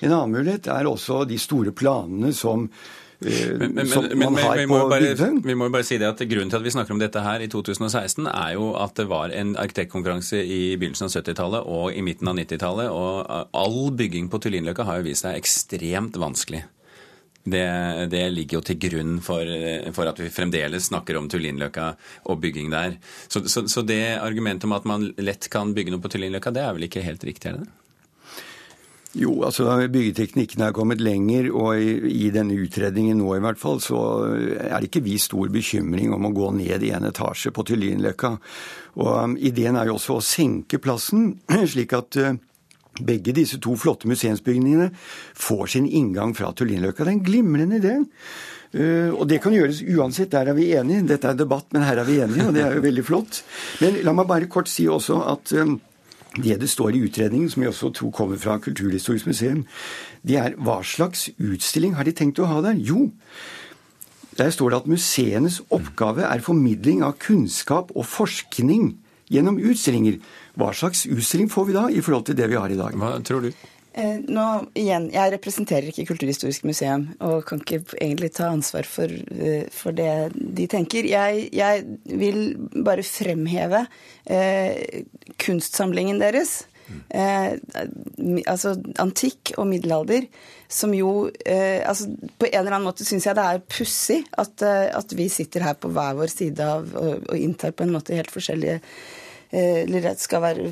En 0.00 0.10
annen 0.16 0.32
mulighet 0.40 0.72
er 0.72 0.88
også 0.88 1.26
de 1.28 1.36
store 1.38 1.76
planene 1.76 2.32
som 2.34 2.70
men, 3.22 3.74
men, 3.76 3.86
som 3.88 4.06
man 4.18 4.36
har 4.40 4.58
vi, 4.58 4.66
må 4.70 4.80
bare, 4.90 5.14
vi 5.44 5.56
må 5.58 5.68
bare 5.72 5.86
si 5.86 5.98
det 6.00 6.08
at 6.08 6.22
Grunnen 6.28 6.50
til 6.50 6.60
at 6.60 6.66
vi 6.66 6.74
snakker 6.74 6.94
om 6.94 7.00
dette 7.02 7.22
her 7.22 7.44
i 7.44 7.48
2016, 7.50 8.26
er 8.28 8.52
jo 8.56 8.72
at 8.80 8.94
det 8.98 9.08
var 9.10 9.34
en 9.36 9.54
arkitektkonkurranse 9.60 10.42
i 10.42 10.60
begynnelsen 10.80 11.08
av 11.08 11.16
70-tallet 11.16 11.72
og 11.72 11.96
i 11.96 12.04
midten 12.04 12.30
av 12.30 12.38
90-tallet. 12.38 12.92
Og 12.92 13.50
all 13.62 13.80
bygging 13.98 14.30
på 14.32 14.40
Tullinløkka 14.42 14.86
har 14.88 15.00
jo 15.00 15.08
vist 15.10 15.26
seg 15.26 15.38
ekstremt 15.38 16.18
vanskelig. 16.20 16.64
Det, 17.42 17.66
det, 18.12 18.22
ligger 18.30 18.60
jo 18.60 18.62
til 18.62 18.78
grunn 18.78 19.16
for, 19.24 19.48
for, 19.96 20.06
at 20.06 20.20
vi 20.22 20.30
fremdeles 20.30 20.86
snakker 20.92 21.18
om 21.18 21.26
Tullinløkka 21.30 21.88
og 22.30 22.42
bygging 22.42 22.70
der. 22.70 22.98
Så, 23.26 23.42
så, 23.50 23.66
så, 23.66 23.82
det 23.82 24.18
argumentet 24.22 24.68
om 24.68 24.76
at 24.76 24.86
man 24.86 25.08
lett 25.18 25.50
kan 25.50 25.74
bygge 25.74 25.94
noe 25.94 26.02
på 26.02 26.12
Tullinløkka, 26.12 26.54
det 26.54 26.62
er 26.62 26.76
vel 26.76 26.86
ikke 26.86 27.02
helt 27.02 27.26
riktig? 27.26 27.50
er 27.50 27.64
det? 27.64 27.81
Jo, 29.12 29.32
altså 29.44 29.74
byggeteknikken 29.92 30.62
er 30.64 30.72
kommet 30.72 31.02
lenger, 31.04 31.50
og 31.52 31.76
i, 31.76 32.30
denne 32.32 32.56
utredningen 32.56 33.18
nå 33.20 33.34
i 33.36 33.42
hvert 33.44 33.60
fall, 33.60 33.82
så 33.84 33.98
er 34.32 34.78
det 34.78 34.88
ikke 34.88 35.04
vist 35.04 35.28
stor 35.28 35.52
bekymring 35.52 36.14
om 36.16 36.30
å 36.30 36.32
gå 36.32 36.48
ned 36.56 36.86
i 36.86 36.94
en 36.96 37.04
etasje 37.10 37.52
på 37.52 37.64
Tullinløkka. 37.68 38.30
Og 39.02 39.10
um, 39.12 39.34
ideen 39.36 39.76
er 39.76 39.90
jo 39.90 39.98
også 39.98 40.16
å 40.16 40.24
senke 40.24 40.80
plassen, 40.80 41.34
slik 41.74 41.92
at 41.98 42.16
uh, 42.24 42.32
begge 43.04 43.36
disse 43.36 43.60
to 43.60 43.76
flotte 43.76 44.08
museumsbygningene 44.08 44.88
får 44.96 45.76
sin 45.76 45.92
inngang 45.92 46.32
fra 46.38 46.54
Tullinløkka. 46.56 47.04
Det 47.04 47.12
er 47.12 47.18
en 47.18 47.24
glimrende 47.28 47.84
idé. 47.84 47.94
Uh, 48.72 49.12
og 49.12 49.26
det 49.28 49.42
kan 49.44 49.52
gjøres 49.52 49.84
uansett, 49.92 50.32
der 50.32 50.54
er 50.54 50.56
vi 50.56 50.72
enige. 50.72 51.04
Dette 51.12 51.34
er 51.34 51.36
debatt, 51.36 51.68
men 51.76 51.84
her 51.84 52.00
er 52.00 52.08
vi 52.08 52.22
enige, 52.24 52.48
og 52.48 52.56
det 52.56 52.64
er 52.64 52.80
jo 52.80 52.88
veldig 52.88 53.08
flott. 53.12 53.44
Men 53.84 54.00
la 54.08 54.16
meg 54.16 54.32
bare 54.32 54.48
kort 54.48 54.72
si 54.72 54.88
også 54.88 55.20
at 55.36 55.52
um, 55.60 55.82
det 56.36 56.60
det 56.60 56.70
står 56.70 56.96
i 56.96 57.02
utredningen, 57.04 57.50
som 57.50 57.62
jeg 57.62 57.72
også 57.72 57.90
tror 57.92 58.12
kommer 58.16 58.40
fra 58.40 58.58
Kulturhistorisk 58.58 59.26
museum, 59.26 59.66
det 60.24 60.38
er 60.40 60.56
hva 60.56 60.80
slags 60.86 61.28
utstilling 61.36 61.96
har 61.98 62.08
de 62.08 62.14
tenkt 62.16 62.40
å 62.40 62.48
ha 62.48 62.62
der? 62.64 62.78
Jo, 62.80 63.10
der 64.38 64.50
står 64.50 64.70
det 64.70 64.80
at 64.80 64.88
museenes 64.88 65.60
oppgave 65.68 66.24
er 66.24 66.44
formidling 66.44 67.02
av 67.04 67.18
kunnskap 67.20 67.92
og 67.92 68.08
forskning 68.08 68.94
gjennom 69.32 69.60
utstillinger. 69.60 70.20
Hva 70.56 70.72
slags 70.76 71.04
utstilling 71.08 71.50
får 71.52 71.68
vi 71.68 71.76
da 71.76 71.84
i 71.92 72.00
forhold 72.04 72.30
til 72.30 72.38
det 72.38 72.48
vi 72.48 72.60
har 72.60 72.72
i 72.72 72.80
dag? 72.80 72.96
Hva 72.96 73.18
tror 73.24 73.44
du? 73.44 73.52
Eh, 73.92 74.20
nå, 74.24 74.46
igjen, 74.78 75.10
Jeg 75.12 75.34
representerer 75.34 75.90
ikke 75.90 76.06
Kulturhistorisk 76.08 76.64
museum 76.64 77.10
og 77.20 77.44
kan 77.48 77.60
ikke 77.60 77.82
egentlig 77.98 78.32
ta 78.38 78.48
ansvar 78.48 78.88
for, 78.88 79.04
eh, 79.08 79.68
for 79.68 79.92
det 79.92 80.32
de 80.32 80.66
tenker. 80.66 81.04
Jeg, 81.04 81.48
jeg 81.52 81.84
vil 82.06 82.56
bare 82.84 83.04
fremheve 83.04 83.86
eh, 84.26 85.04
kunstsamlingen 85.36 86.22
deres. 86.22 86.62
Eh, 87.12 87.52
altså 88.48 88.74
antikk 89.00 89.52
og 89.56 89.68
middelalder, 89.70 90.26
som 90.72 90.92
jo 90.96 91.30
eh, 91.46 91.80
altså 91.88 92.08
På 92.40 92.48
en 92.48 92.58
eller 92.58 92.74
annen 92.74 92.88
måte 92.88 93.04
syns 93.06 93.26
jeg 93.28 93.36
det 93.36 93.44
er 93.44 93.64
pussig 93.64 94.18
at, 94.40 94.64
eh, 94.66 94.88
at, 94.92 95.14
vi 95.16 95.28
sitter 95.32 95.64
her 95.68 95.76
på 95.78 95.92
hver 95.92 96.16
vår 96.18 96.32
side 96.32 96.64
av 96.64 96.88
og, 96.96 97.28
og 97.28 97.36
inntar 97.36 97.72
på 97.76 97.86
en 97.86 97.94
måte 97.94 98.16
helt 98.16 98.32
forskjellige 98.32 98.80
eller 99.52 100.14
skal 100.16 100.40
være 100.42 100.70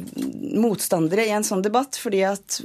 motstandere 0.57 1.27
i 1.29 1.35
en 1.37 1.45
sånn 1.45 1.63
debatt. 1.65 1.99
Fordi 2.01 2.23
at 2.25 2.61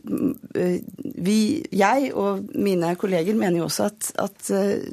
eh, 0.55 0.77
vi, 1.25 1.39
jeg 1.75 2.11
og 2.15 2.53
mine 2.55 2.93
kolleger 2.99 3.35
mener 3.35 3.59
jo 3.59 3.67
også 3.67 3.89
at, 3.89 4.11
at 4.23 4.51
eh, 4.55 4.85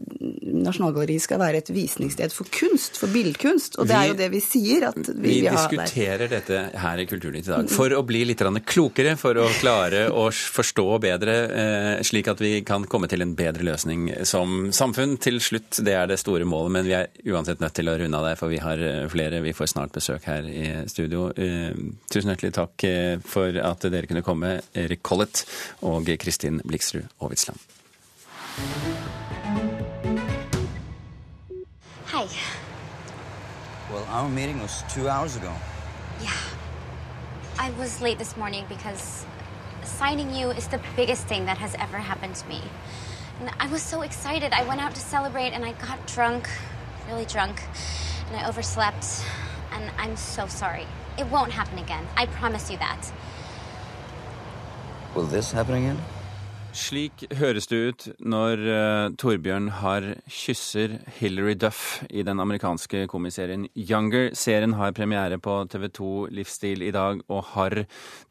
Nasjonalgalleriet 0.53 1.23
skal 1.23 1.41
være 1.43 1.63
et 1.63 1.71
visningssted 1.75 2.35
for 2.35 2.51
kunst, 2.53 2.99
for 2.99 3.13
billedkunst. 3.13 3.79
Og 3.79 3.89
det 3.91 3.99
er 3.99 4.11
jo 4.11 4.19
det 4.19 4.29
vi 4.35 4.43
sier 4.43 4.89
at 4.91 4.99
vi, 5.13 5.39
vi 5.39 5.39
ha 5.47 5.55
der. 5.55 5.71
Diskuterer 5.71 6.33
dette 6.33 6.65
her 6.83 7.03
i 7.03 7.07
Kulturnytt 7.11 7.47
i 7.47 7.55
dag 7.55 7.71
for 7.73 7.95
å 7.95 8.03
bli 8.07 8.25
litt 8.27 8.43
klokere, 8.67 9.15
for 9.21 9.39
å 9.39 9.47
klare 9.61 10.09
å 10.11 10.27
forstå 10.33 10.87
bedre, 11.03 11.37
slik 12.05 12.27
at 12.33 12.41
vi 12.43 12.57
kan 12.67 12.85
komme 12.91 13.07
til 13.11 13.23
en 13.23 13.37
bedre 13.39 13.65
løsning 13.67 14.09
som 14.27 14.73
samfunn 14.75 15.15
til 15.23 15.39
slutt. 15.43 15.79
Det 15.85 15.95
er 15.95 16.11
det 16.11 16.19
store 16.21 16.47
målet, 16.49 16.75
men 16.75 16.89
vi 16.89 16.97
er 16.99 17.11
uansett 17.31 17.63
nødt 17.63 17.77
til 17.79 17.91
å 17.93 17.97
runde 18.01 18.19
av 18.19 18.27
der, 18.27 18.41
for 18.41 18.51
vi 18.51 18.59
har 18.63 18.83
flere. 19.13 19.43
Vi 19.45 19.55
får 19.57 19.71
snart 19.75 19.95
besøk 19.95 20.27
her 20.27 20.49
i 20.49 20.67
studio 20.91 21.12
studio. 21.13 21.33
Eh, 21.37 21.75
tusen 22.09 22.31
hjertelig 22.31 22.55
takk 22.57 22.85
eh, 22.85 23.19
for 23.25 23.53
at 23.61 23.85
dere 23.93 24.07
kunne 24.07 24.23
komme, 24.25 24.61
Erik 24.75 25.03
Collett 25.03 25.45
og 25.83 26.09
Kristin 26.19 26.61
Bliksrud 26.65 27.09
Aavitsland. 27.21 27.59
Hei. 32.13 32.27
Well, 33.91 34.07
our 34.09 34.29
meeting 34.29 34.61
was 34.61 34.85
two 34.95 35.09
hours 35.09 35.37
ago. 35.37 35.53
Yeah. 36.21 36.33
I 37.59 37.71
was 37.79 38.01
late 38.01 38.19
this 38.19 38.37
morning 38.37 38.65
because 38.69 39.27
signing 39.85 40.35
you 40.35 40.51
is 40.51 40.69
the 40.69 40.81
biggest 40.97 41.27
thing 41.27 41.47
that 41.47 41.59
has 41.59 41.75
ever 41.75 41.99
happened 41.99 42.35
to 42.37 42.49
me. 42.49 42.61
And 43.41 43.51
I 43.61 43.67
was 43.67 43.83
so 43.83 44.03
excited. 44.03 44.53
I 44.53 44.65
went 44.65 44.81
out 44.81 44.95
to 44.95 45.01
celebrate 45.01 45.53
and 45.53 45.65
I 45.65 45.73
got 45.73 46.07
drunk, 46.07 46.49
really 47.09 47.27
drunk, 47.27 47.63
and 48.29 48.37
I 48.37 48.49
overslept. 48.49 49.25
And 49.73 49.91
I'm 49.99 50.17
so 50.17 50.47
sorry. 50.47 50.87
It 51.19 51.27
won't 51.31 51.53
happen 51.53 51.79
again. 51.79 52.05
I 52.17 52.27
promise 52.27 52.71
you 52.73 52.79
that. 52.79 53.13
Will 55.15 55.27
this 55.27 55.53
happen 55.53 55.75
again? 55.75 55.99
Slik 56.73 57.27
høres 57.37 57.67
det 57.69 57.77
ut 57.77 58.05
når 58.25 58.61
uh, 58.65 59.13
Torbjørn 59.21 59.67
Harr 59.83 60.07
kysser 60.25 60.95
Hilary 61.19 61.53
Duff 61.61 62.01
i 62.09 62.25
den 62.25 62.41
amerikanske 62.41 63.05
komiserien 63.13 63.67
Younger. 63.77 64.31
Serien 64.33 64.73
har 64.79 64.95
premiere 64.97 65.37
på 65.37 65.59
TV2 65.69 66.31
Livsstil 66.33 66.87
i 66.87 66.95
dag, 66.97 67.21
og 67.29 67.45
Harr 67.53 67.83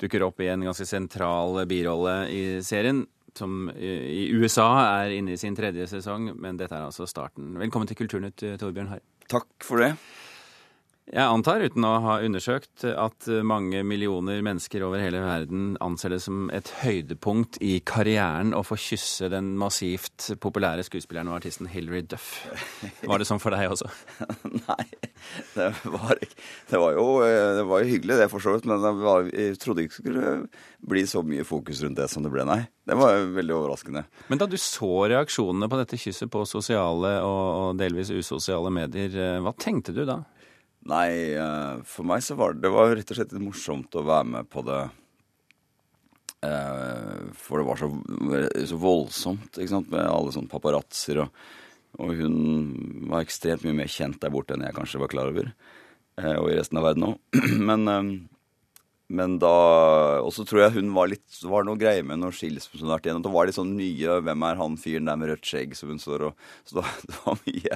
dukker 0.01 0.25
opp 0.25 0.41
i 0.41 0.49
en 0.49 0.65
ganske 0.65 0.89
sentral 0.89 1.61
birolle 1.69 2.15
i 2.33 2.43
serien. 2.65 3.05
Som 3.37 3.69
i 3.77 4.25
USA 4.33 4.71
er 5.05 5.13
inne 5.19 5.37
i 5.37 5.39
sin 5.39 5.53
tredje 5.55 5.85
sesong, 5.93 6.31
men 6.33 6.57
dette 6.57 6.73
er 6.73 6.89
altså 6.89 7.05
starten. 7.05 7.53
Velkommen 7.61 7.87
til 7.87 8.01
Kulturnytt, 8.01 8.41
Torbjørn 8.57 8.95
Harr. 8.95 9.05
Takk 9.29 9.47
for 9.69 9.85
det. 9.85 9.93
Jeg 11.11 11.27
antar, 11.27 11.59
uten 11.59 11.83
å 11.83 11.89
ha 12.05 12.13
undersøkt, 12.23 12.85
at 12.87 13.25
mange 13.43 13.81
millioner 13.83 14.37
mennesker 14.47 14.85
over 14.87 15.01
hele 15.03 15.19
verden 15.19 15.73
anser 15.83 16.13
det 16.13 16.21
som 16.23 16.45
et 16.55 16.69
høydepunkt 16.85 17.59
i 17.59 17.81
karrieren 17.83 18.53
å 18.55 18.61
få 18.63 18.77
kysse 18.79 19.27
den 19.33 19.49
massivt 19.59 20.29
populære 20.39 20.85
skuespilleren 20.87 21.27
og 21.27 21.41
artisten 21.41 21.67
Hilary 21.67 22.05
Duff. 22.07 22.29
Var 23.03 23.19
det 23.19 23.27
sånn 23.27 23.43
for 23.43 23.51
deg 23.51 23.75
også? 23.75 23.91
Nei, 24.69 24.87
det 25.57 25.69
var, 25.83 26.15
det 26.71 26.79
var, 26.79 26.95
jo, 26.95 27.05
det 27.59 27.67
var 27.67 27.83
jo 27.83 27.91
hyggelig, 27.91 28.21
det 28.23 28.31
for 28.31 28.47
så 28.47 28.55
vidt. 28.55 28.71
Men 28.71 29.03
var, 29.03 29.27
jeg 29.35 29.59
trodde 29.59 29.83
ikke 29.83 29.97
det 29.99 30.03
skulle 30.07 30.35
bli 30.95 31.07
så 31.11 31.27
mye 31.27 31.43
fokus 31.43 31.83
rundt 31.83 31.99
det 31.99 32.07
som 32.07 32.23
det 32.23 32.31
ble, 32.31 32.47
nei. 32.47 32.61
Det 32.87 32.95
var 32.95 33.19
veldig 33.35 33.59
overraskende. 33.59 34.07
Men 34.31 34.39
da 34.39 34.47
du 34.47 34.55
så 34.55 35.09
reaksjonene 35.11 35.67
på 35.67 35.83
dette 35.83 35.99
kysset 35.99 36.31
på 36.31 36.47
sosiale 36.47 37.17
og 37.27 37.75
delvis 37.83 38.15
usosiale 38.15 38.71
medier, 38.71 39.43
hva 39.43 39.51
tenkte 39.59 39.91
du 39.91 40.07
da? 40.07 40.23
Nei, 40.89 41.33
eh, 41.37 41.81
for 41.85 42.07
meg 42.09 42.23
så 42.25 42.35
var 42.39 42.55
det, 42.55 42.63
det 42.65 42.73
var 42.73 42.95
rett 42.95 43.13
og 43.13 43.19
slett 43.19 43.35
morsomt 43.37 43.97
å 43.97 44.05
være 44.07 44.29
med 44.33 44.49
på 44.49 44.63
det. 44.65 44.79
Eh, 46.47 47.27
for 47.37 47.61
det 47.61 47.67
var 47.67 47.81
så, 47.81 47.89
så 48.71 48.79
voldsomt, 48.81 49.59
ikke 49.59 49.75
sant, 49.75 49.91
med 49.93 50.07
alle 50.07 50.33
sånne 50.33 50.49
paparazzoer. 50.49 51.21
Og, 51.25 51.43
og, 51.99 52.15
hun 52.17 52.39
var 53.11 53.21
ekstremt 53.21 53.67
mye 53.67 53.77
mer 53.83 53.91
kjent 53.91 54.21
der 54.23 54.33
borte 54.33 54.57
enn 54.57 54.65
jeg 54.65 54.77
kanskje 54.77 55.03
var 55.03 55.13
klar 55.13 55.29
over. 55.33 55.51
Eh, 56.17 56.33
og 56.33 56.49
i 56.49 56.57
resten 56.57 56.81
av 56.81 56.89
verden 56.89 57.11
òg. 57.11 57.41
Men 57.69 57.85
men 59.11 59.37
da 59.41 59.51
Og 60.23 60.31
så 60.35 60.45
tror 60.47 60.61
jeg 60.63 60.75
hun 60.79 60.89
var 60.95 61.07
litt 61.11 61.25
Det 61.33 61.49
var 61.51 61.65
noe 61.67 61.79
greier 61.79 62.03
med 62.07 62.21
noen 62.21 62.35
skilsmisser 62.35 62.81
hun 62.81 62.91
har 62.91 62.99
vært 62.99 63.07
igjennom. 63.09 63.25
Det 63.25 63.33
var 63.33 63.45
litt 63.47 63.57
sånn 63.57 63.77
nye 63.77 64.09
'Hvem 64.21 64.41
er 64.47 64.55
han 64.61 64.73
fyren 64.79 65.07
der 65.09 65.17
med 65.19 65.29
rødt 65.31 65.47
skjegg?' 65.47 65.75
som 65.75 65.89
hun 65.89 65.99
står 65.99 66.19
og 66.29 66.33
Så 66.63 66.71
det 66.75 66.81
var, 66.81 66.91
det 67.09 67.17
var 67.25 67.35
mye 67.45 67.73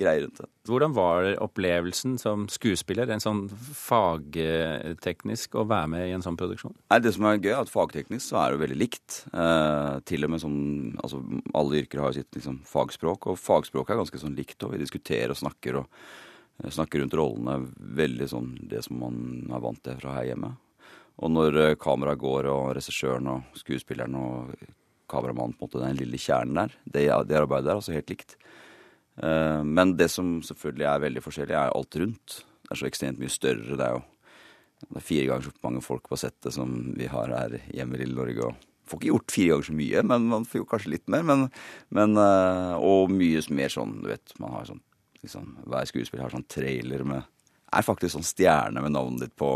greier 0.00 0.22
rundt 0.24 0.38
det. 0.40 0.48
Hvordan 0.68 0.92
var 0.94 1.18
opplevelsen 1.44 2.18
som 2.20 2.38
skuespiller, 2.52 3.10
en 3.10 3.24
sånn 3.24 3.48
fagteknisk, 3.48 5.54
å 5.56 5.68
være 5.68 5.88
med 5.88 6.08
i 6.08 6.14
en 6.16 6.24
sånn 6.24 6.36
produksjon? 6.36 6.74
Nei, 6.90 7.00
Det 7.00 7.14
som 7.14 7.24
er 7.24 7.38
gøy, 7.38 7.52
er 7.52 7.62
at 7.62 7.72
fagteknisk 7.72 8.24
så 8.28 8.36
er 8.42 8.48
det 8.52 8.62
veldig 8.64 8.78
likt. 8.78 9.24
Eh, 9.32 10.00
til 10.04 10.24
og 10.24 10.30
med 10.30 10.40
sånn 10.40 10.96
Altså 10.98 11.22
alle 11.54 11.76
yrker 11.82 12.00
har 12.00 12.12
jo 12.12 12.20
sitt 12.20 12.34
liksom, 12.34 12.60
fagspråk, 12.66 13.26
og 13.30 13.38
fagspråket 13.38 13.90
er 13.94 14.02
ganske 14.02 14.20
sånn 14.20 14.36
likt. 14.36 14.62
Og 14.64 14.72
vi 14.72 14.82
diskuterer 14.82 15.30
og 15.30 15.40
snakker 15.40 15.72
og 15.82 15.86
eh, 16.62 16.70
snakker 16.70 17.00
rundt 17.00 17.18
rollene 17.18 17.54
veldig 17.76 18.28
sånn 18.28 18.68
det 18.68 18.82
som 18.84 18.98
man 19.00 19.16
er 19.52 19.62
vant 19.62 19.82
til 19.84 20.00
fra 20.00 20.16
her 20.18 20.32
hjemme. 20.32 20.56
Og 21.18 21.32
når 21.34 21.60
eh, 21.62 21.78
kameraet 21.80 22.20
går, 22.22 22.50
og 22.52 22.74
regissøren 22.78 23.30
og 23.32 23.58
skuespilleren 23.58 24.14
og 24.18 24.52
kameramannen 25.08 25.56
på 25.56 25.64
en 25.64 25.70
måte 25.70 25.82
den 25.82 25.98
lille 25.98 26.20
kjernen 26.20 26.60
der, 26.60 26.76
det, 26.84 27.06
det 27.30 27.40
arbeidet 27.40 27.72
er 27.72 27.80
altså 27.80 27.96
helt 27.96 28.12
likt. 28.12 28.36
Eh, 29.22 29.64
men 29.64 29.96
det 29.98 30.10
som 30.12 30.38
selvfølgelig 30.46 30.86
er 30.90 31.02
veldig 31.06 31.24
forskjellig, 31.24 31.56
er 31.56 31.74
alt 31.74 31.98
rundt. 32.02 32.38
Det 32.62 32.74
er 32.74 32.80
så 32.82 32.88
ekstremt 32.88 33.20
mye 33.22 33.32
større. 33.32 33.78
Det 33.78 33.84
er 33.84 33.96
jo 33.96 34.04
det 34.78 35.00
er 35.00 35.02
fire 35.02 35.26
ganger 35.26 35.48
så 35.48 35.66
mange 35.66 35.80
folk 35.82 36.04
på 36.06 36.16
settet 36.20 36.54
som 36.54 36.74
vi 36.94 37.08
har 37.10 37.32
her 37.34 37.56
hjemme 37.74 37.96
i 37.96 38.02
lille 38.04 38.14
Norge. 38.14 38.46
og 38.46 38.66
Får 38.88 39.00
ikke 39.00 39.10
gjort 39.10 39.34
fire 39.34 39.48
ganger 39.50 39.66
så 39.66 39.78
mye, 39.80 40.02
men 40.10 40.28
man 40.30 40.46
får 40.48 40.60
jo 40.60 40.68
kanskje 40.70 40.92
litt 40.94 41.10
mer. 41.10 41.24
Men, 41.26 41.48
men, 41.94 42.14
eh, 42.22 42.74
og 42.78 43.10
mye 43.12 43.42
mer 43.58 43.74
sånn, 43.74 43.98
du 44.04 44.12
vet 44.12 44.36
man 44.38 44.54
har 44.54 44.68
sånn, 44.70 44.84
liksom, 45.24 45.50
Hver 45.66 45.90
skuespiller 45.90 46.28
har 46.28 46.36
sånn 46.36 46.46
trailer 46.46 47.02
med 47.08 47.26
Er 47.74 47.84
faktisk 47.84 48.14
sånn 48.14 48.24
stjerne 48.24 48.80
med 48.80 48.94
navnet 48.94 49.26
ditt 49.26 49.34
på. 49.36 49.50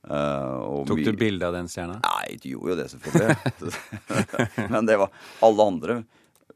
Uh, 0.00 0.80
Tok 0.88 1.02
du 1.04 1.12
bilde 1.12 1.44
av 1.44 1.52
den 1.52 1.68
stjerna? 1.68 1.98
Nei, 2.00 2.38
du 2.40 2.48
gjorde 2.54 2.72
jo 2.72 2.78
det, 2.78 2.86
selvfølgelig. 2.94 4.70
Men 4.72 4.88
det 4.88 4.96
var 4.96 5.12
Alle 5.44 5.66
andre 5.68 5.96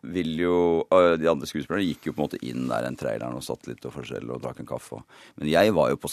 vil 0.04 0.32
jo 0.40 0.56
uh, 0.92 1.12
De 1.20 1.28
andre 1.28 1.48
skuespillerne 1.48 1.84
gikk 1.84 2.08
jo 2.08 2.14
på 2.14 2.22
en 2.22 2.24
måte 2.24 2.40
inn 2.44 2.64
der 2.70 2.86
den 2.86 2.96
traileren 3.00 3.36
og 3.36 3.44
satt 3.44 3.68
litt 3.68 3.84
og 3.84 3.94
forskjell 3.98 4.32
og 4.32 4.40
drakk 4.44 4.62
en 4.62 4.68
kaffe. 4.68 5.02
Men 5.36 5.52
jeg 5.52 5.76
var 5.76 5.92
jo 5.92 6.00
på 6.00 6.10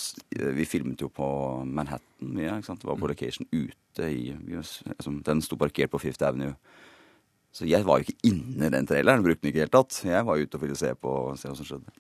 Vi 0.60 0.68
filmet 0.68 1.04
jo 1.04 1.12
på 1.12 1.28
Manhattan 1.68 2.36
mye. 2.36 2.60
ikke 2.60 2.72
sant? 2.72 2.84
Det 2.84 2.92
var 2.92 3.00
på 3.00 3.08
mm. 3.08 3.14
location 3.14 3.50
ute 3.52 4.12
i 4.12 4.36
altså, 4.36 5.16
Den 5.32 5.44
sto 5.44 5.60
parkert 5.60 5.96
på 5.96 6.04
Fifth 6.04 6.28
Avenue 6.28 6.54
Så 7.56 7.68
jeg 7.68 7.88
var 7.88 8.00
jo 8.00 8.08
ikke 8.08 8.28
inne 8.28 8.68
i 8.68 8.76
den 8.76 8.88
traileren. 8.88 9.24
Brukte 9.24 9.46
den 9.46 9.54
ikke 9.54 9.62
i 9.62 9.64
det 9.64 9.70
hele 9.70 9.78
tatt. 9.80 10.04
Jeg 10.08 10.28
var 10.28 10.40
ute 10.40 10.60
og 10.60 10.68
ville 10.68 10.80
se 10.80 10.94
på 11.00 11.18
se 11.40 11.52
hva 11.52 11.58
som 11.60 11.68
skjedde. 11.68 11.98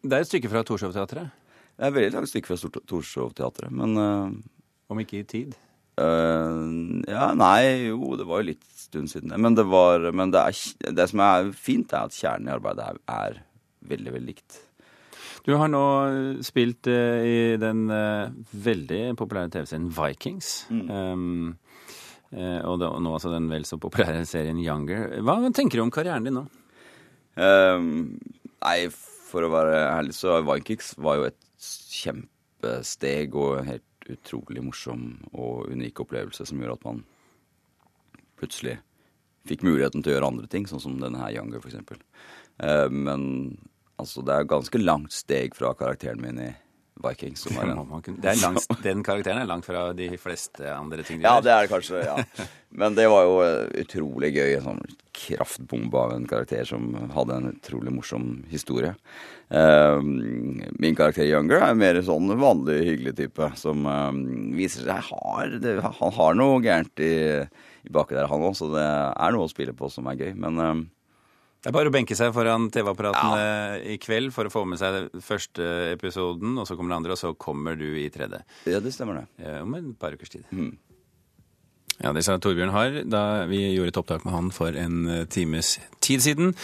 Det 0.00 0.12
er 0.12 0.24
et 0.24 0.32
stykke 0.32 0.52
fra 0.52 0.64
Torshov-teatret? 0.64 1.40
Det 1.74 1.88
er 1.88 1.94
veldig 1.94 2.12
langt 2.14 2.30
stykke 2.30 2.52
fra 2.52 2.80
Torshov-teatret, 2.86 3.72
men 3.74 3.96
uh, 3.98 4.28
Om 4.92 5.00
ikke 5.02 5.22
i 5.22 5.28
tid? 5.28 5.54
Uh, 5.94 7.00
ja, 7.06 7.28
nei, 7.38 7.86
jo, 7.86 8.16
det 8.18 8.26
var 8.26 8.42
jo 8.42 8.50
litt 8.50 8.64
stund 8.74 9.10
siden. 9.12 9.34
Men 9.40 9.56
det, 9.56 9.66
var, 9.70 10.10
men 10.16 10.32
det, 10.34 10.42
er, 10.42 10.92
det 10.96 11.08
som 11.10 11.22
er 11.24 11.50
fint, 11.54 11.92
er 11.94 12.08
at 12.08 12.16
kjernen 12.16 12.50
i 12.50 12.54
arbeidet 12.56 12.86
er, 12.88 13.00
er 13.14 13.42
veldig, 13.90 14.14
veldig 14.16 14.32
likt. 14.32 14.58
Du 15.44 15.52
har 15.60 15.68
nå 15.70 15.84
spilt 16.44 16.88
uh, 16.90 17.20
i 17.22 17.54
den 17.60 17.86
uh, 17.92 18.32
veldig 18.64 19.02
populære 19.20 19.54
TV-serien 19.54 19.88
Vikings. 19.94 20.52
Mm. 20.72 20.90
Um, 20.90 21.54
og, 22.34 22.80
da, 22.82 22.88
nå 22.98 23.12
altså 23.14 23.30
den 23.30 23.46
vel 23.46 23.62
så 23.68 23.78
populære 23.78 24.24
serien 24.26 24.58
Younger. 24.58 25.20
Hva 25.22 25.36
tenker 25.54 25.78
du 25.78 25.84
om 25.84 25.92
karrieren 25.94 26.26
din 26.26 26.34
nå? 26.34 26.48
Nei, 27.38 28.78
for 28.90 29.46
å 29.46 29.52
være 29.52 29.76
ærlig, 29.84 30.16
så 30.18 30.40
Vikings 30.42 30.96
var 30.98 31.20
jo 31.20 31.28
et 31.28 31.38
kjempesteg 31.94 33.38
og 33.38 33.60
en 33.60 33.70
utrolig 34.12 34.64
morsom 34.64 35.06
og 35.32 35.70
unik 35.72 36.02
opplevelse 36.04 36.46
som 36.48 36.60
gjør 36.60 36.76
at 36.76 36.84
man 36.86 37.04
plutselig 38.40 38.78
fikk 39.48 39.64
muligheten 39.66 40.02
til 40.02 40.12
å 40.12 40.16
gjøre 40.16 40.30
andre 40.32 40.48
ting, 40.50 40.66
sånn 40.68 40.82
som 40.82 40.98
denne 41.00 41.20
her 41.20 41.34
Younger, 41.36 41.60
f.eks. 41.60 42.00
Uh, 42.60 42.88
men 42.88 43.24
altså, 44.00 44.24
det 44.24 44.34
er 44.34 44.50
ganske 44.50 44.80
langt 44.80 45.14
steg 45.14 45.56
fra 45.56 45.74
karakteren 45.78 46.22
min 46.24 46.40
i 46.40 46.50
Vikings. 47.02 47.42
Som 47.42 47.56
er 47.58 47.72
en, 47.72 47.80
er 48.22 48.36
langt, 48.38 48.68
den 48.84 49.02
karakteren 49.06 49.40
er 49.42 49.48
langt 49.50 49.66
fra 49.66 49.88
de 49.96 50.12
fleste 50.20 50.68
andre 50.70 51.02
ting 51.02 51.18
de 51.18 51.26
ja, 51.26 51.34
gjør. 51.34 51.40
Ja, 51.40 51.44
det 51.46 51.54
er 51.54 51.64
det 51.64 51.72
kanskje. 51.72 52.02
ja. 52.06 52.46
Men 52.80 52.94
det 52.98 53.06
var 53.10 53.26
jo 53.26 53.34
utrolig 53.82 54.30
gøy. 54.34 54.56
En 54.58 54.64
sånn 54.68 54.84
kraftbombe 55.14 55.98
av 55.98 56.14
en 56.14 56.26
karakter 56.30 56.66
som 56.66 56.88
hadde 57.14 57.36
en 57.38 57.50
utrolig 57.52 57.92
morsom 57.94 58.28
historie. 58.50 58.94
Uh, 59.50 60.00
min 60.02 60.96
karakter 60.98 61.26
Younger 61.28 61.62
er 61.62 61.76
mer 61.78 62.00
sånn 62.02 62.32
vanlig 62.40 62.80
hyggelig 62.88 63.14
type 63.20 63.50
som 63.60 63.86
uh, 63.86 64.10
viser 64.56 64.88
seg 64.88 65.10
har, 65.10 65.54
det, 65.62 65.76
Han 66.00 66.14
har 66.16 66.38
noe 66.38 66.58
gærent 66.64 67.02
i, 67.04 67.14
i 67.84 67.94
baki 67.94 68.16
der, 68.16 68.30
han 68.30 68.42
òg, 68.42 68.56
så 68.58 68.70
det 68.72 68.86
er 68.86 69.36
noe 69.36 69.46
å 69.46 69.52
spille 69.52 69.76
på 69.76 69.90
som 69.92 70.10
er 70.10 70.18
gøy. 70.18 70.34
Men 70.46 70.62
uh, 70.62 70.74
det 71.64 71.70
er 71.70 71.76
bare 71.78 71.88
å 71.88 71.94
benke 71.94 72.12
seg 72.12 72.34
foran 72.36 72.66
TV-apparatene 72.68 73.40
ja. 73.40 73.76
i 73.94 73.96
kveld 73.96 74.34
for 74.36 74.44
å 74.44 74.52
få 74.52 74.66
med 74.68 74.76
seg 74.76 75.06
første 75.24 75.68
episoden, 75.94 76.58
og 76.60 76.68
så 76.68 76.76
kommer 76.76 76.92
den 76.92 76.98
andre, 77.00 77.16
og 77.16 77.20
så 77.22 77.32
kommer 77.40 77.78
du 77.80 77.86
i 77.96 78.10
tredje. 78.12 78.42
Ja, 78.68 78.82
det 78.84 78.92
stemmer 78.92 79.22
det. 79.22 79.54
Om 79.62 79.78
en 79.78 79.94
par 79.96 80.12
ukers 80.12 80.34
tid. 80.34 80.44
Mm. 80.52 80.74
Ja, 82.02 82.12
det 82.12 82.24
sa 82.26 82.36
Torbjørn 82.42 82.72
Harr 82.74 83.02
da 83.06 83.44
vi 83.50 83.60
gjorde 83.74 83.92
et 83.92 83.98
opptak 84.00 84.24
med 84.26 84.34
han 84.34 84.50
for 84.54 84.74
en 84.78 85.04
eh, 85.10 85.26
times 85.30 85.76
tid 86.04 86.24
siden. 86.24 86.54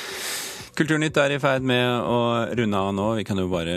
Kulturnytt 0.78 1.18
er 1.20 1.34
i 1.34 1.40
ferd 1.42 1.64
med 1.66 1.84
å 2.06 2.18
runde 2.56 2.80
av 2.80 2.90
nå. 2.96 3.06
Vi 3.18 3.26
kan 3.26 3.38
jo 3.38 3.48
bare 3.50 3.76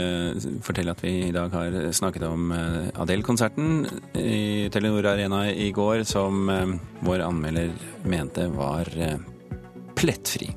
fortelle 0.66 0.94
at 0.94 1.04
vi 1.04 1.14
i 1.28 1.34
dag 1.36 1.54
har 1.54 1.78
snakket 1.94 2.26
om 2.30 2.54
eh, 2.56 2.90
Adele-konserten 3.06 3.86
i 4.18 4.72
Telenor 4.74 5.12
Arena 5.14 5.46
i 5.52 5.70
går, 5.76 6.08
som 6.10 6.50
eh, 6.54 6.76
vår 7.06 7.26
anmelder 7.28 7.74
mente 8.10 8.50
var 8.54 8.90
plettfri. 9.98 10.52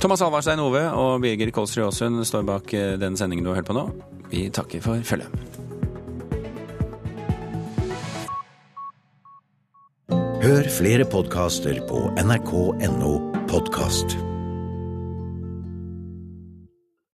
Thomas 0.00 0.22
Alvarstein 0.22 0.60
Ove 0.60 0.82
og 0.90 1.20
Birger 1.22 1.52
Kolsrud 1.54 1.86
Aasund 1.88 2.24
står 2.28 2.46
bak 2.48 2.74
eh, 2.74 2.94
den 3.00 3.16
sendingen 3.16 3.46
du 3.46 3.52
har 3.52 3.62
hørt 3.62 3.70
på 3.70 3.76
nå. 3.76 3.88
Vi 4.32 4.48
takker 4.52 4.82
for 4.84 5.00
følget. 5.06 5.30
Hør 10.44 10.68
flere 10.68 11.06
podkaster 11.08 11.80
på 11.88 12.04
nrk.no 12.20 13.16
podkast. 13.48 14.33